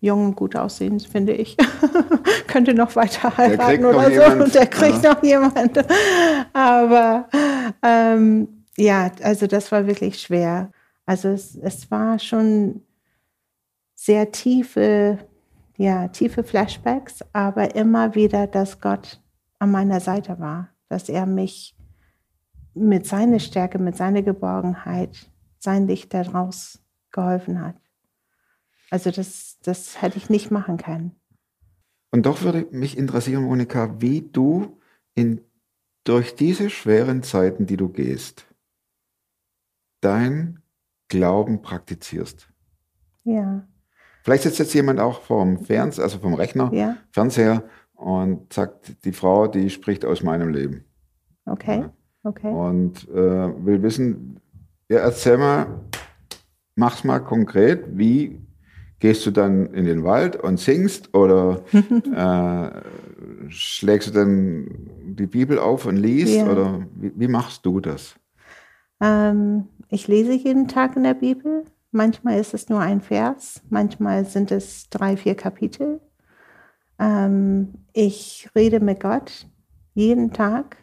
jung 0.00 0.26
und 0.26 0.36
gut 0.36 0.56
aussehend, 0.56 1.02
finde 1.06 1.32
ich. 1.32 1.56
Könnte 2.46 2.74
noch 2.74 2.96
weiter 2.96 3.36
heiraten 3.36 3.84
oder 3.84 4.04
so 4.04 4.10
jemand. 4.10 4.42
und 4.42 4.54
der 4.54 4.66
kriegt 4.66 5.02
Ja. 5.04 5.12
noch 5.14 5.22
jemand. 5.22 5.84
Aber 6.52 7.28
ähm, 7.82 8.64
ja, 8.76 9.10
also 9.22 9.46
das 9.46 9.70
war 9.70 9.86
wirklich 9.86 10.20
schwer. 10.20 10.72
Also 11.06 11.28
es, 11.28 11.54
es 11.56 11.90
war 11.90 12.18
schon 12.18 12.82
sehr 13.94 14.32
tiefe, 14.32 15.18
ja, 15.76 16.08
tiefe 16.08 16.42
Flashbacks, 16.44 17.20
aber 17.32 17.74
immer 17.74 18.14
wieder, 18.14 18.46
dass 18.46 18.80
Gott 18.80 19.20
an 19.58 19.70
meiner 19.70 20.00
Seite 20.00 20.38
war, 20.40 20.68
dass 20.88 21.08
er 21.08 21.26
mich 21.26 21.76
mit 22.72 23.06
seiner 23.06 23.38
Stärke, 23.40 23.78
mit 23.78 23.96
seiner 23.96 24.22
Geborgenheit, 24.22 25.28
sein 25.58 25.86
Licht 25.86 26.14
daraus 26.14 26.78
geholfen 27.12 27.60
hat. 27.60 27.74
Also 28.90 29.10
das, 29.10 29.58
das 29.62 30.02
hätte 30.02 30.18
ich 30.18 30.28
nicht 30.30 30.50
machen 30.50 30.76
können. 30.76 31.12
Und 32.12 32.26
doch 32.26 32.42
würde 32.42 32.66
mich 32.72 32.98
interessieren, 32.98 33.44
Monika, 33.44 34.00
wie 34.00 34.22
du 34.22 34.78
in, 35.14 35.40
durch 36.04 36.34
diese 36.34 36.70
schweren 36.70 37.22
Zeiten, 37.22 37.66
die 37.66 37.76
du 37.76 37.88
gehst, 37.88 38.46
dein 40.00 40.60
Glauben 41.08 41.62
praktizierst. 41.62 42.48
Ja, 43.24 43.66
Vielleicht 44.22 44.42
sitzt 44.42 44.58
jetzt 44.58 44.74
jemand 44.74 45.00
auch 45.00 45.22
vom 45.22 45.58
Fernseher, 45.58 46.04
also 46.04 46.18
vom 46.18 46.34
Rechner, 46.34 46.70
ja, 46.74 46.96
Fernseher 47.10 47.64
und 47.94 48.52
sagt, 48.52 49.04
die 49.04 49.12
Frau, 49.12 49.46
die 49.46 49.70
spricht 49.70 50.04
aus 50.04 50.22
meinem 50.22 50.50
Leben. 50.50 50.84
okay, 51.46 51.80
Ja. 51.80 51.92
okay. 52.22 52.52
Und 52.52 53.08
äh, 53.08 53.64
will 53.64 53.82
wissen, 53.82 54.38
ja, 54.88 54.98
erzähl 54.98 55.38
mal, 55.38 55.80
mach's 56.74 57.04
mal 57.04 57.20
konkret, 57.20 57.84
wie 57.96 58.40
gehst 59.00 59.26
du 59.26 59.30
dann 59.30 59.72
in 59.74 59.86
den 59.86 60.04
Wald 60.04 60.36
und 60.36 60.60
singst 60.60 61.14
oder 61.14 61.62
äh, 62.14 63.50
schlägst 63.50 64.08
du 64.08 64.12
dann 64.12 64.68
die 65.02 65.26
Bibel 65.26 65.58
auf 65.58 65.86
und 65.86 65.96
liest 65.96 66.36
Ja. 66.36 66.52
oder 66.52 66.86
wie, 66.94 67.12
wie 67.16 67.28
machst 67.28 67.66
du 67.66 67.80
das? 67.80 68.14
Ähm, 69.00 69.68
ich 69.88 70.06
lese 70.06 70.32
jeden 70.32 70.68
Tag 70.68 70.96
in 70.96 71.02
der 71.02 71.14
Bibel. 71.14 71.64
Manchmal 71.90 72.38
ist 72.38 72.54
es 72.54 72.68
nur 72.68 72.80
ein 72.80 73.00
Vers, 73.00 73.62
manchmal 73.68 74.24
sind 74.24 74.52
es 74.52 74.88
drei, 74.90 75.16
vier 75.16 75.34
Kapitel. 75.34 76.00
Ähm, 77.00 77.74
ich 77.92 78.48
rede 78.54 78.78
mit 78.78 79.00
Gott 79.00 79.46
jeden 79.94 80.32
Tag, 80.32 80.76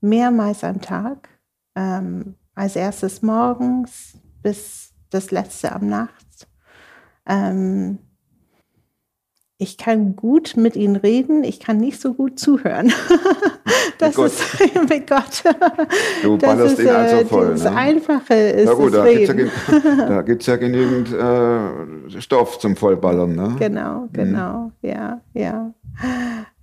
mehrmals 0.00 0.64
am 0.64 0.80
Tag. 0.80 1.28
Ähm, 1.76 2.34
als 2.54 2.76
erstes 2.76 3.22
morgens 3.22 4.14
bis 4.42 4.92
das 5.10 5.30
letzte 5.30 5.72
am 5.72 5.88
Nacht. 5.88 6.26
Ähm, 7.26 7.98
ich 9.58 9.78
kann 9.78 10.16
gut 10.16 10.56
mit 10.56 10.74
ihnen 10.74 10.96
reden, 10.96 11.44
ich 11.44 11.60
kann 11.60 11.76
nicht 11.76 12.00
so 12.00 12.14
gut 12.14 12.36
zuhören. 12.40 12.92
das 13.98 14.16
Gott. 14.16 14.32
ist 14.32 14.58
mit 14.88 15.06
Gott. 15.08 15.44
Du 16.24 16.36
Das 16.36 16.50
ballerst 16.50 16.78
ist, 16.80 16.84
ihn 16.84 16.90
also 16.90 17.16
äh, 17.16 17.24
voll. 17.24 17.48
Das 17.50 17.62
Ne? 17.64 17.76
Einfache 17.76 18.34
ist 18.34 18.66
Na 18.66 18.74
gut, 18.74 18.92
das 18.94 19.04
da 19.04 19.08
ja, 19.08 19.32
gen- 19.32 19.50
da 19.98 20.22
gibt's 20.22 20.46
ja 20.46 20.56
genügend 20.56 21.12
äh, 21.12 22.20
Stoff 22.20 22.58
zum 22.58 22.74
Vollballern. 22.74 23.36
Ne? 23.36 23.54
Genau, 23.60 24.08
genau, 24.12 24.72
ja, 24.82 25.20
ja. 25.32 25.72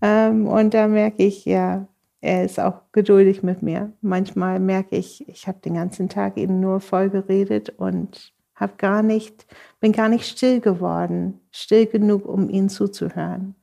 ähm, 0.01 0.45
und 0.47 0.73
da 0.73 0.87
merke 0.89 1.23
ich, 1.23 1.45
ja, 1.45 1.87
er 2.19 2.43
ist 2.43 2.59
auch 2.59 2.81
geduldig 2.91 3.43
mit 3.43 3.61
mir. 3.61 3.93
Manchmal 4.01 4.59
merke 4.59 4.97
ich, 4.97 5.25
ich 5.29 5.47
habe 5.47 5.59
den 5.63 5.75
ganzen 5.75 6.09
Tag 6.09 6.35
eben 6.35 6.59
nur 6.59 6.81
voll 6.81 7.09
geredet 7.09 7.69
und 7.77 8.33
habe 8.55 8.73
gar 8.77 9.03
nicht, 9.03 9.45
bin 9.79 9.91
gar 9.91 10.09
nicht 10.09 10.25
still 10.25 10.59
geworden, 10.59 11.39
still 11.51 11.85
genug, 11.85 12.25
um 12.25 12.49
ihm 12.49 12.69
zuzuhören. 12.69 13.55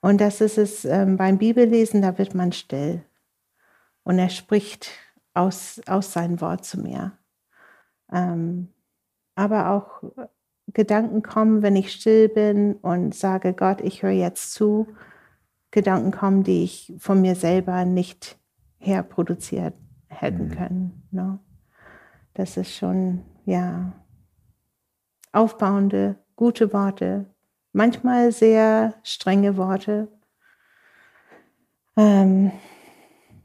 Und 0.00 0.20
das 0.20 0.40
ist 0.40 0.58
es 0.58 0.84
ähm, 0.84 1.16
beim 1.16 1.38
Bibellesen, 1.38 2.02
da 2.02 2.18
wird 2.18 2.34
man 2.34 2.52
still. 2.52 3.02
Und 4.04 4.18
er 4.18 4.30
spricht 4.30 4.90
aus, 5.34 5.80
aus 5.86 6.12
sein 6.12 6.40
Wort 6.40 6.64
zu 6.64 6.80
mir. 6.80 7.12
Ähm, 8.12 8.68
aber 9.34 9.70
auch 9.70 10.02
Gedanken 10.68 11.22
kommen, 11.22 11.62
wenn 11.62 11.76
ich 11.76 11.92
still 11.92 12.28
bin 12.28 12.74
und 12.74 13.14
sage, 13.14 13.52
Gott, 13.52 13.80
ich 13.80 14.02
höre 14.02 14.10
jetzt 14.10 14.52
zu. 14.52 14.88
Gedanken 15.70 16.10
kommen, 16.10 16.42
die 16.42 16.64
ich 16.64 16.92
von 16.98 17.20
mir 17.20 17.34
selber 17.34 17.84
nicht 17.84 18.38
herproduziert 18.78 19.74
hätten 20.08 20.48
Mhm. 20.48 20.50
können. 20.50 21.02
Ne? 21.10 21.38
Das 22.34 22.56
ist 22.56 22.74
schon, 22.74 23.22
ja, 23.44 23.92
aufbauende, 25.32 26.16
gute 26.36 26.72
Worte, 26.72 27.26
manchmal 27.72 28.32
sehr 28.32 28.94
strenge 29.02 29.56
Worte. 29.56 30.08
Ähm, 31.96 32.52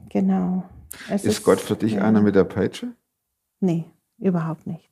genau. 0.09 0.63
Es 1.09 1.25
Ist 1.25 1.43
Gott 1.43 1.59
für 1.59 1.75
dich 1.75 1.93
ja. 1.93 2.03
einer 2.03 2.21
mit 2.21 2.35
der 2.35 2.43
Peitsche? 2.43 2.93
Nee, 3.59 3.85
überhaupt 4.17 4.67
nicht. 4.67 4.87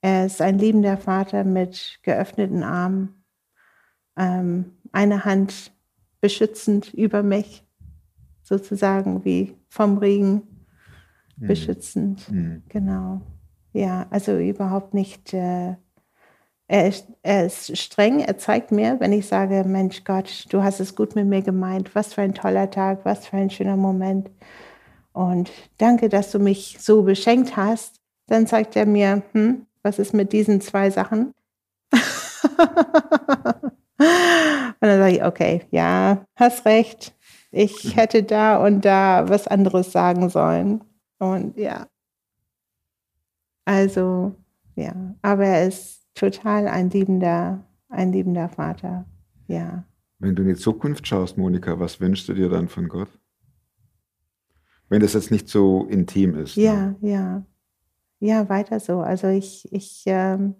Er 0.00 0.26
ist 0.26 0.42
ein 0.42 0.58
liebender 0.58 0.98
Vater 0.98 1.44
mit 1.44 1.98
geöffneten 2.02 2.62
Armen, 2.62 3.24
ähm, 4.16 4.72
eine 4.92 5.24
Hand 5.24 5.72
beschützend 6.20 6.92
über 6.92 7.22
mich, 7.22 7.66
sozusagen 8.42 9.24
wie 9.24 9.56
vom 9.68 9.98
Regen 9.98 10.42
beschützend. 11.36 12.30
Mhm. 12.30 12.62
Genau. 12.68 13.20
Ja, 13.72 14.06
also 14.10 14.38
überhaupt 14.38 14.94
nicht. 14.94 15.34
Äh, 15.34 15.76
er, 16.66 16.88
ist, 16.88 17.06
er 17.22 17.46
ist 17.46 17.76
streng, 17.76 18.20
er 18.20 18.38
zeigt 18.38 18.72
mir, 18.72 18.98
wenn 19.00 19.12
ich 19.12 19.26
sage, 19.26 19.64
Mensch 19.64 20.04
Gott, 20.04 20.46
du 20.48 20.62
hast 20.62 20.80
es 20.80 20.96
gut 20.96 21.14
mit 21.14 21.26
mir 21.26 21.42
gemeint, 21.42 21.94
was 21.94 22.14
für 22.14 22.22
ein 22.22 22.34
toller 22.34 22.70
Tag, 22.70 23.04
was 23.04 23.26
für 23.26 23.36
ein 23.36 23.50
schöner 23.50 23.76
Moment. 23.76 24.30
Und 25.12 25.50
danke, 25.78 26.08
dass 26.08 26.30
du 26.30 26.38
mich 26.38 26.78
so 26.80 27.02
beschenkt 27.02 27.56
hast. 27.56 28.00
Dann 28.26 28.46
zeigt 28.46 28.76
er 28.76 28.86
mir, 28.86 29.22
hm, 29.32 29.66
was 29.82 29.98
ist 29.98 30.14
mit 30.14 30.32
diesen 30.32 30.60
zwei 30.60 30.90
Sachen? 30.90 31.34
und 31.92 32.02
dann 34.80 34.98
sage 34.98 35.16
ich, 35.16 35.24
okay, 35.24 35.66
ja, 35.70 36.24
hast 36.36 36.64
recht. 36.64 37.14
Ich 37.50 37.94
hätte 37.94 38.22
da 38.22 38.56
und 38.64 38.84
da 38.84 39.28
was 39.28 39.46
anderes 39.46 39.92
sagen 39.92 40.30
sollen. 40.30 40.82
Und 41.18 41.56
ja. 41.56 41.86
Also, 43.66 44.34
ja, 44.74 44.94
aber 45.22 45.44
er 45.44 45.68
ist 45.68 46.03
total 46.14 46.68
ein 46.68 46.90
liebender, 46.90 47.64
ein 47.88 48.12
liebender 48.12 48.48
Vater. 48.48 49.04
Ja. 49.46 49.84
Wenn 50.18 50.34
du 50.34 50.42
in 50.42 50.48
die 50.48 50.54
Zukunft 50.54 51.06
schaust, 51.06 51.36
Monika, 51.36 51.78
was 51.78 52.00
wünschst 52.00 52.28
du 52.28 52.34
dir 52.34 52.48
dann 52.48 52.68
von 52.68 52.88
Gott? 52.88 53.08
Wenn 54.88 55.00
das 55.00 55.14
jetzt 55.14 55.30
nicht 55.30 55.48
so 55.48 55.84
intim 55.86 56.34
ist. 56.36 56.56
Ja, 56.56 56.94
ja. 57.00 57.44
Ja, 58.20 58.48
weiter 58.48 58.80
so. 58.80 59.00
Also 59.00 59.28
ich, 59.28 59.70
ich, 59.72 60.04
ähm, 60.06 60.54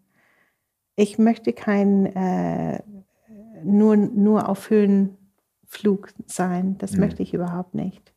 ich 0.96 1.18
möchte 1.18 1.52
kein 1.52 2.06
äh, 2.06 2.82
nur, 3.62 3.96
nur 3.96 4.48
auf 4.48 4.68
Höhenflug 4.70 6.12
sein. 6.26 6.76
Das 6.78 6.92
Mhm. 6.92 7.00
möchte 7.00 7.22
ich 7.22 7.32
überhaupt 7.32 7.74
nicht. 7.74 8.12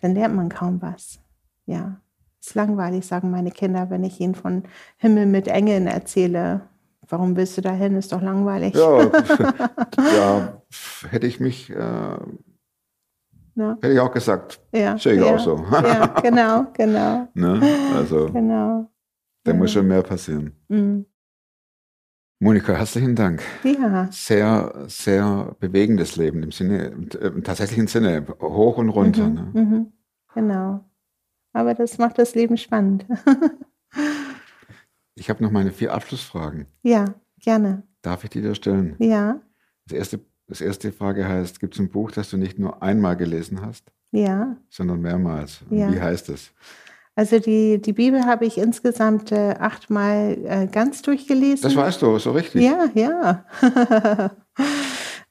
Dann 0.00 0.14
lernt 0.14 0.34
man 0.34 0.48
kaum 0.48 0.80
was. 0.80 1.20
Ja. 1.66 2.00
Ist 2.44 2.56
langweilig, 2.56 3.06
sagen 3.06 3.30
meine 3.30 3.52
Kinder, 3.52 3.88
wenn 3.90 4.02
ich 4.02 4.18
ihnen 4.20 4.34
von 4.34 4.64
Himmel 4.96 5.26
mit 5.26 5.46
Engeln 5.46 5.86
erzähle. 5.86 6.62
Warum 7.08 7.36
willst 7.36 7.56
du 7.56 7.60
dahin? 7.60 7.94
Ist 7.96 8.12
doch 8.12 8.20
langweilig. 8.20 8.74
Ja, 8.74 9.02
ja 10.16 10.62
hätte 11.10 11.26
ich 11.28 11.38
mich, 11.38 11.70
äh, 11.70 12.16
hätte 13.56 13.92
ich 13.92 14.00
auch 14.00 14.12
gesagt, 14.12 14.60
Ja, 14.72 14.98
sehe 14.98 15.14
ich 15.14 15.20
ja, 15.20 15.34
auch 15.36 15.38
so. 15.38 15.64
ja, 15.70 16.06
genau, 16.20 16.66
genau, 16.72 17.28
ne? 17.34 17.60
Also, 17.94 18.26
genau. 18.32 18.90
da 19.44 19.52
ja. 19.52 19.56
muss 19.56 19.70
schon 19.72 19.86
mehr 19.86 20.02
passieren. 20.02 20.52
Mm. 20.68 21.02
Monika, 22.40 22.72
herzlichen 22.72 23.14
Dank. 23.14 23.40
Ja, 23.62 24.08
Sehr, 24.10 24.72
sehr 24.88 25.54
bewegendes 25.60 26.16
Leben 26.16 26.42
im 26.42 26.50
Sinne, 26.50 26.86
im 27.20 27.44
tatsächlichen 27.44 27.86
Sinne, 27.86 28.26
hoch 28.40 28.78
und 28.78 28.88
runter. 28.88 29.28
Mhm, 29.28 29.34
Ne? 29.34 29.50
mhm, 29.54 29.92
genau. 30.34 30.84
Aber 31.52 31.74
das 31.74 31.98
macht 31.98 32.18
das 32.18 32.34
Leben 32.34 32.56
spannend. 32.56 33.06
Ich 35.14 35.28
habe 35.28 35.42
noch 35.44 35.50
meine 35.50 35.72
vier 35.72 35.92
Abschlussfragen. 35.92 36.66
ja, 36.82 37.04
gerne. 37.38 37.82
Darf 38.00 38.24
ich 38.24 38.30
die 38.30 38.40
dir 38.40 38.54
stellen? 38.54 38.96
Ja, 38.98 39.40
Das 39.86 39.96
erste, 39.98 40.20
das 40.48 40.60
erste 40.60 40.90
Frage 40.90 41.28
heißt, 41.28 41.60
gibt 41.60 41.74
es 41.74 41.80
ein 41.80 41.90
Buch, 41.90 42.10
das 42.10 42.30
du 42.30 42.36
nicht 42.38 42.58
nur 42.58 42.82
einmal 42.82 43.16
gelesen 43.16 43.60
hast, 43.60 43.92
ja. 44.10 44.56
sondern 44.70 45.00
mehrmals? 45.02 45.60
Ja. 45.70 45.92
Wie 45.92 46.00
heißt 46.00 46.30
es? 46.30 46.52
Also 47.14 47.38
die, 47.38 47.80
die 47.80 47.92
Bibel 47.92 48.24
habe 48.24 48.46
ich 48.46 48.56
insgesamt 48.56 49.32
äh, 49.32 49.54
achtmal 49.58 50.38
äh, 50.44 50.66
ganz 50.66 51.02
durchgelesen. 51.02 51.62
Das 51.62 51.76
weißt 51.76 52.00
du, 52.00 52.18
so 52.18 52.32
richtig. 52.32 52.62
Ja, 52.62 52.88
ja. 52.94 53.44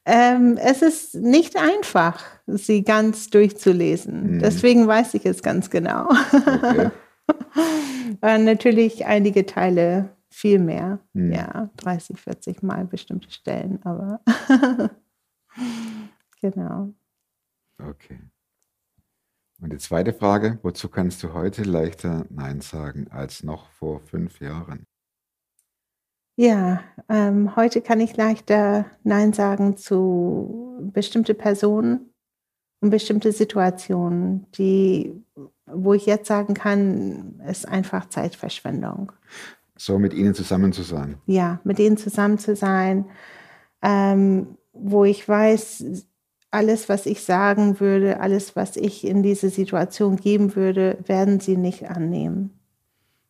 ähm, 0.04 0.58
es 0.60 0.82
ist 0.82 1.14
nicht 1.14 1.56
einfach, 1.56 2.24
sie 2.46 2.82
ganz 2.82 3.30
durchzulesen. 3.30 4.34
Mhm. 4.34 4.38
Deswegen 4.40 4.86
weiß 4.86 5.14
ich 5.14 5.26
es 5.26 5.42
ganz 5.42 5.70
genau. 5.70 6.08
Okay. 6.08 6.90
Natürlich 8.20 9.06
einige 9.06 9.46
Teile 9.46 10.10
viel 10.28 10.58
mehr. 10.58 10.98
Mhm. 11.12 11.32
Ja, 11.32 11.70
30, 11.76 12.18
40 12.18 12.62
Mal 12.62 12.84
bestimmte 12.84 13.30
Stellen, 13.30 13.80
aber 13.84 14.20
genau. 16.40 16.92
Okay. 17.78 18.18
Und 19.60 19.72
die 19.72 19.78
zweite 19.78 20.12
Frage, 20.12 20.58
wozu 20.62 20.88
kannst 20.88 21.22
du 21.22 21.32
heute 21.32 21.62
leichter 21.62 22.26
Nein 22.30 22.60
sagen 22.60 23.06
als 23.10 23.44
noch 23.44 23.70
vor 23.70 24.00
fünf 24.00 24.40
Jahren? 24.40 24.86
Ja, 26.36 26.82
ähm, 27.08 27.56
heute 27.56 27.82
kann 27.82 28.00
ich 28.00 28.16
leichter 28.16 28.86
Nein 29.04 29.32
sagen 29.32 29.76
zu 29.76 30.78
bestimmte 30.92 31.34
Personen 31.34 32.12
und 32.80 32.90
bestimmte 32.90 33.32
Situationen, 33.32 34.46
die, 34.52 35.12
wo 35.66 35.94
ich 35.94 36.06
jetzt 36.06 36.26
sagen 36.26 36.54
kann, 36.54 37.40
ist 37.48 37.68
einfach 37.68 38.08
Zeitverschwendung. 38.08 39.12
So 39.76 39.98
mit 39.98 40.14
ihnen 40.14 40.34
zusammen 40.34 40.72
zu 40.72 40.82
sein. 40.82 41.18
Ja, 41.26 41.60
mit 41.64 41.78
denen 41.78 41.96
zusammen 41.96 42.38
zu 42.38 42.56
sein, 42.56 43.06
ähm, 43.82 44.56
wo 44.72 45.04
ich 45.04 45.28
weiß, 45.28 46.06
alles, 46.50 46.88
was 46.88 47.06
ich 47.06 47.24
sagen 47.24 47.80
würde, 47.80 48.20
alles, 48.20 48.56
was 48.56 48.76
ich 48.76 49.06
in 49.06 49.22
diese 49.22 49.48
Situation 49.48 50.16
geben 50.16 50.54
würde, 50.54 50.98
werden 51.06 51.40
sie 51.40 51.56
nicht 51.56 51.88
annehmen. 51.88 52.58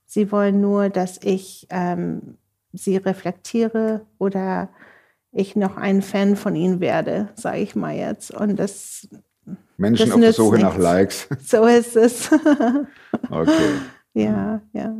Sie 0.04 0.30
wollen 0.30 0.60
nur, 0.60 0.90
dass 0.90 1.18
ich 1.22 1.66
ähm, 1.70 2.36
sie 2.72 2.96
reflektiere 2.96 4.06
oder 4.18 4.68
ich 5.32 5.56
noch 5.56 5.76
ein 5.76 6.02
Fan 6.02 6.37
von 6.37 6.54
ihnen 6.56 6.80
werde, 6.80 7.30
sage 7.37 7.58
ich 7.61 7.74
mal 7.74 7.94
jetzt. 7.94 8.30
Und 8.32 8.56
das, 8.56 9.08
Menschen 9.78 10.06
Das 10.06 10.14
auf 10.14 10.20
der 10.20 10.32
Suche 10.32 10.58
nach 10.58 10.76
nichts. 10.76 10.82
Likes. 10.82 11.28
so 11.48 11.64
ist 11.66 11.96
es. 11.96 12.30
Okay. 13.30 13.70
ja, 14.14 14.61
ja. 14.72 14.94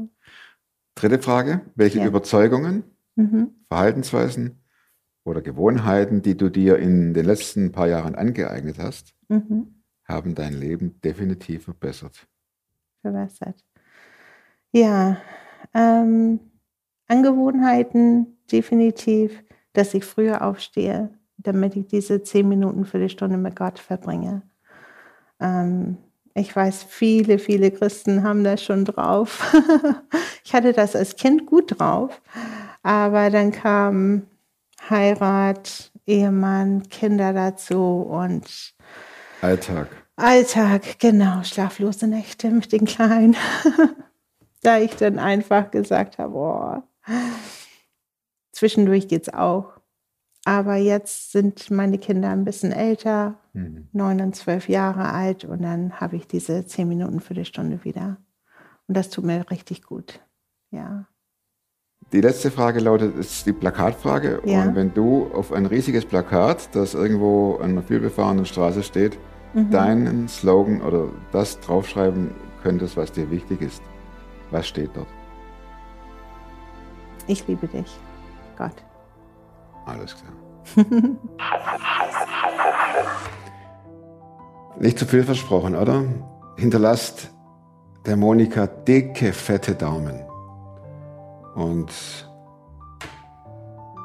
Dritte 0.95 1.19
Frage, 1.21 1.61
welche 1.75 1.99
Ja. 1.99 2.07
Überzeugungen, 2.07 2.85
Mhm. 3.15 3.51
Verhaltensweisen 3.69 4.63
oder 5.25 5.43
Gewohnheiten, 5.43 6.23
die 6.23 6.35
du 6.37 6.49
dir 6.49 6.79
in 6.79 7.13
den 7.13 7.27
letzten 7.27 7.73
paar 7.73 7.89
Jahren 7.89 8.15
angeeignet 8.15 8.79
hast, 8.79 9.15
Mhm. 9.29 9.83
haben 10.05 10.35
dein 10.35 10.55
Leben 10.55 10.99
definitiv 11.03 11.65
verbessert? 11.65 12.27
verbessert. 13.03 13.63
Ja, 14.73 15.19
ähm, 15.75 16.41
Angewohnheiten 17.13 18.39
definitiv, 18.51 19.45
dass 19.75 19.93
ich 19.93 20.05
früher 20.05 20.43
aufstehe, 20.43 21.11
damit 21.37 21.77
ich 21.77 21.87
diese 21.87 22.23
zehn 22.23 22.49
Minuten, 22.49 22.87
Viertelstunde 22.87 23.37
mit 23.37 23.55
Gott 23.55 23.79
verbringe. 23.79 24.41
Ähm, 25.39 25.99
ich 26.33 26.57
weiß, 26.57 26.85
viele, 26.85 27.39
viele 27.39 27.71
Christen 27.71 28.23
haben 28.23 28.45
das 28.45 28.63
schon 28.65 28.87
drauf. 28.87 29.55
ich 30.45 30.55
hatte 30.55 30.73
das 30.73 30.97
als 30.97 31.17
Kind 31.17 31.45
gut 31.45 31.79
drauf, 31.79 32.23
aber 32.83 33.29
dann 33.29 33.53
kam 33.53 34.23
Heirat, 34.89 35.93
Ehemann, 36.07 36.89
Kinder 36.89 37.35
dazu 37.35 38.07
und 38.09 38.75
Alltag. 39.43 39.89
Alltag, 40.17 40.99
genau, 40.99 41.43
schlaflose 41.43 42.07
Nächte 42.07 42.49
mit 42.49 42.73
den 42.73 42.87
Kleinen. 42.87 43.37
da 44.63 44.79
ich 44.79 44.97
dann 44.97 45.19
einfach 45.19 45.71
gesagt 45.71 46.17
habe, 46.19 46.33
boah, 46.33 46.83
zwischendurch 48.53 49.09
geht's 49.09 49.29
auch. 49.29 49.73
Aber 50.45 50.77
jetzt 50.77 51.31
sind 51.33 51.71
meine 51.71 51.99
Kinder 51.99 52.31
ein 52.31 52.45
bisschen 52.45 52.73
älter, 52.73 53.39
Mhm. 53.53 53.89
neun 53.93 54.21
und 54.21 54.35
zwölf 54.35 54.69
Jahre 54.69 55.11
alt, 55.13 55.45
und 55.45 55.63
dann 55.63 56.01
habe 56.01 56.17
ich 56.17 56.27
diese 56.27 56.67
zehn 56.67 56.89
Minuten 56.89 57.21
für 57.21 57.35
die 57.35 57.45
Stunde 57.45 57.85
wieder. 57.85 58.17
Und 58.89 58.97
das 58.97 59.11
tut 59.11 59.25
mir 59.25 59.49
richtig 59.51 59.83
gut. 59.83 60.21
Ja. 60.71 61.07
Die 62.13 62.21
letzte 62.21 62.51
Frage 62.51 62.81
lautet, 62.81 63.17
ist 63.17 63.47
die 63.47 63.53
Plakatfrage. 63.53 64.43
Ja. 64.45 64.65
Und 64.65 64.75
wenn 64.75 64.93
du 64.93 65.29
auf 65.33 65.53
ein 65.53 65.67
riesiges 65.67 66.05
Plakat, 66.05 66.75
das 66.75 66.95
irgendwo 66.95 67.57
an 67.57 67.71
einer 67.71 67.83
vielbefahrenen 67.83 68.45
Straße 68.47 68.83
steht, 68.83 69.19
Mhm. 69.55 69.71
deinen 69.71 70.29
Slogan 70.29 70.83
oder 70.83 71.09
das 71.31 71.61
draufschreiben 71.61 72.31
könntest, 72.63 72.97
was 72.97 73.13
dir 73.13 73.31
wichtig 73.31 73.61
ist, 73.61 73.83
was 74.51 74.67
steht 74.67 74.91
dort? 74.95 75.07
Ich 77.27 77.47
liebe 77.47 77.67
dich, 77.69 77.99
Gott. 78.57 78.75
Alles 79.87 80.17
klar. 80.17 80.33
Nicht 84.79 84.99
zu 84.99 85.07
viel 85.07 85.23
versprochen, 85.25 85.77
oder? 85.77 86.05
Hinterlasst 86.57 87.31
der 88.07 88.17
Monika 88.17 88.67
dicke, 88.67 89.33
fette 89.33 89.75
Daumen. 89.75 90.21
Und 91.55 91.91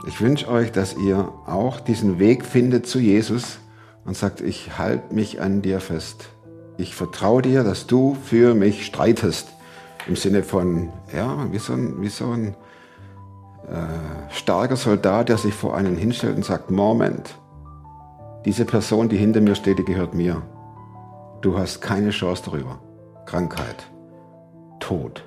ich 0.07 0.21
wünsche 0.21 0.47
euch, 0.49 0.71
dass 0.71 0.95
ihr 0.95 1.31
auch 1.45 1.79
diesen 1.79 2.19
Weg 2.19 2.45
findet 2.45 2.87
zu 2.87 2.99
Jesus 2.99 3.59
und 4.05 4.15
sagt, 4.15 4.41
ich 4.41 4.77
halte 4.77 5.13
mich 5.13 5.41
an 5.41 5.61
dir 5.61 5.79
fest. 5.79 6.29
Ich 6.77 6.95
vertraue 6.95 7.41
dir, 7.41 7.63
dass 7.63 7.87
du 7.87 8.15
für 8.23 8.53
mich 8.53 8.85
streitest. 8.85 9.49
Im 10.07 10.15
Sinne 10.15 10.43
von, 10.43 10.93
ja, 11.13 11.51
wie 11.51 11.57
so 11.57 11.73
ein, 11.73 12.01
wie 12.01 12.09
so 12.09 12.29
ein 12.31 12.55
starker 14.29 14.75
Soldat, 14.75 15.29
der 15.29 15.37
sich 15.37 15.53
vor 15.53 15.75
einen 15.75 15.97
hinstellt 15.97 16.35
und 16.35 16.45
sagt, 16.45 16.71
Moment, 16.71 17.37
diese 18.45 18.65
Person, 18.65 19.09
die 19.09 19.17
hinter 19.17 19.41
mir 19.41 19.55
steht, 19.55 19.79
die 19.79 19.83
gehört 19.85 20.13
mir. 20.13 20.41
Du 21.41 21.57
hast 21.57 21.81
keine 21.81 22.11
Chance 22.11 22.43
darüber. 22.45 22.79
Krankheit, 23.25 23.85
Tod, 24.79 25.23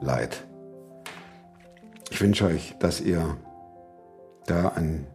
Leid. 0.00 0.44
Ich 2.10 2.20
wünsche 2.20 2.46
euch, 2.46 2.74
dass 2.80 3.00
ihr 3.00 3.36
da 4.46 4.68
an 4.68 5.06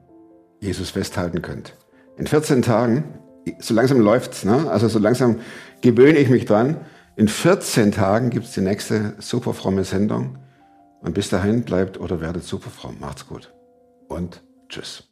Jesus 0.60 0.92
festhalten 0.92 1.42
könnt. 1.42 1.76
In 2.18 2.28
14 2.28 2.62
Tagen, 2.62 3.04
so 3.60 3.74
langsam 3.74 4.00
läuft's, 4.00 4.46
ne? 4.46 4.70
also 4.70 4.88
so 4.88 5.00
langsam 5.00 5.40
gewöhne 5.82 6.20
ich 6.20 6.30
mich 6.30 6.46
dran. 6.46 6.78
In 7.16 7.28
14 7.28 7.92
Tagen 7.92 8.30
gibt's 8.30 8.54
die 8.54 8.62
nächste 8.62 9.16
super 9.20 9.54
fromme 9.54 9.84
Sendung. 9.84 10.38
Und 11.04 11.14
bis 11.14 11.30
dahin 11.30 11.64
bleibt 11.64 12.00
oder 12.00 12.22
werdet 12.22 12.44
super 12.46 12.70
fromm. 12.70 12.98
Macht's 13.00 13.28
gut. 13.28 13.54
Und 14.08 14.42
tschüss. 14.70 15.10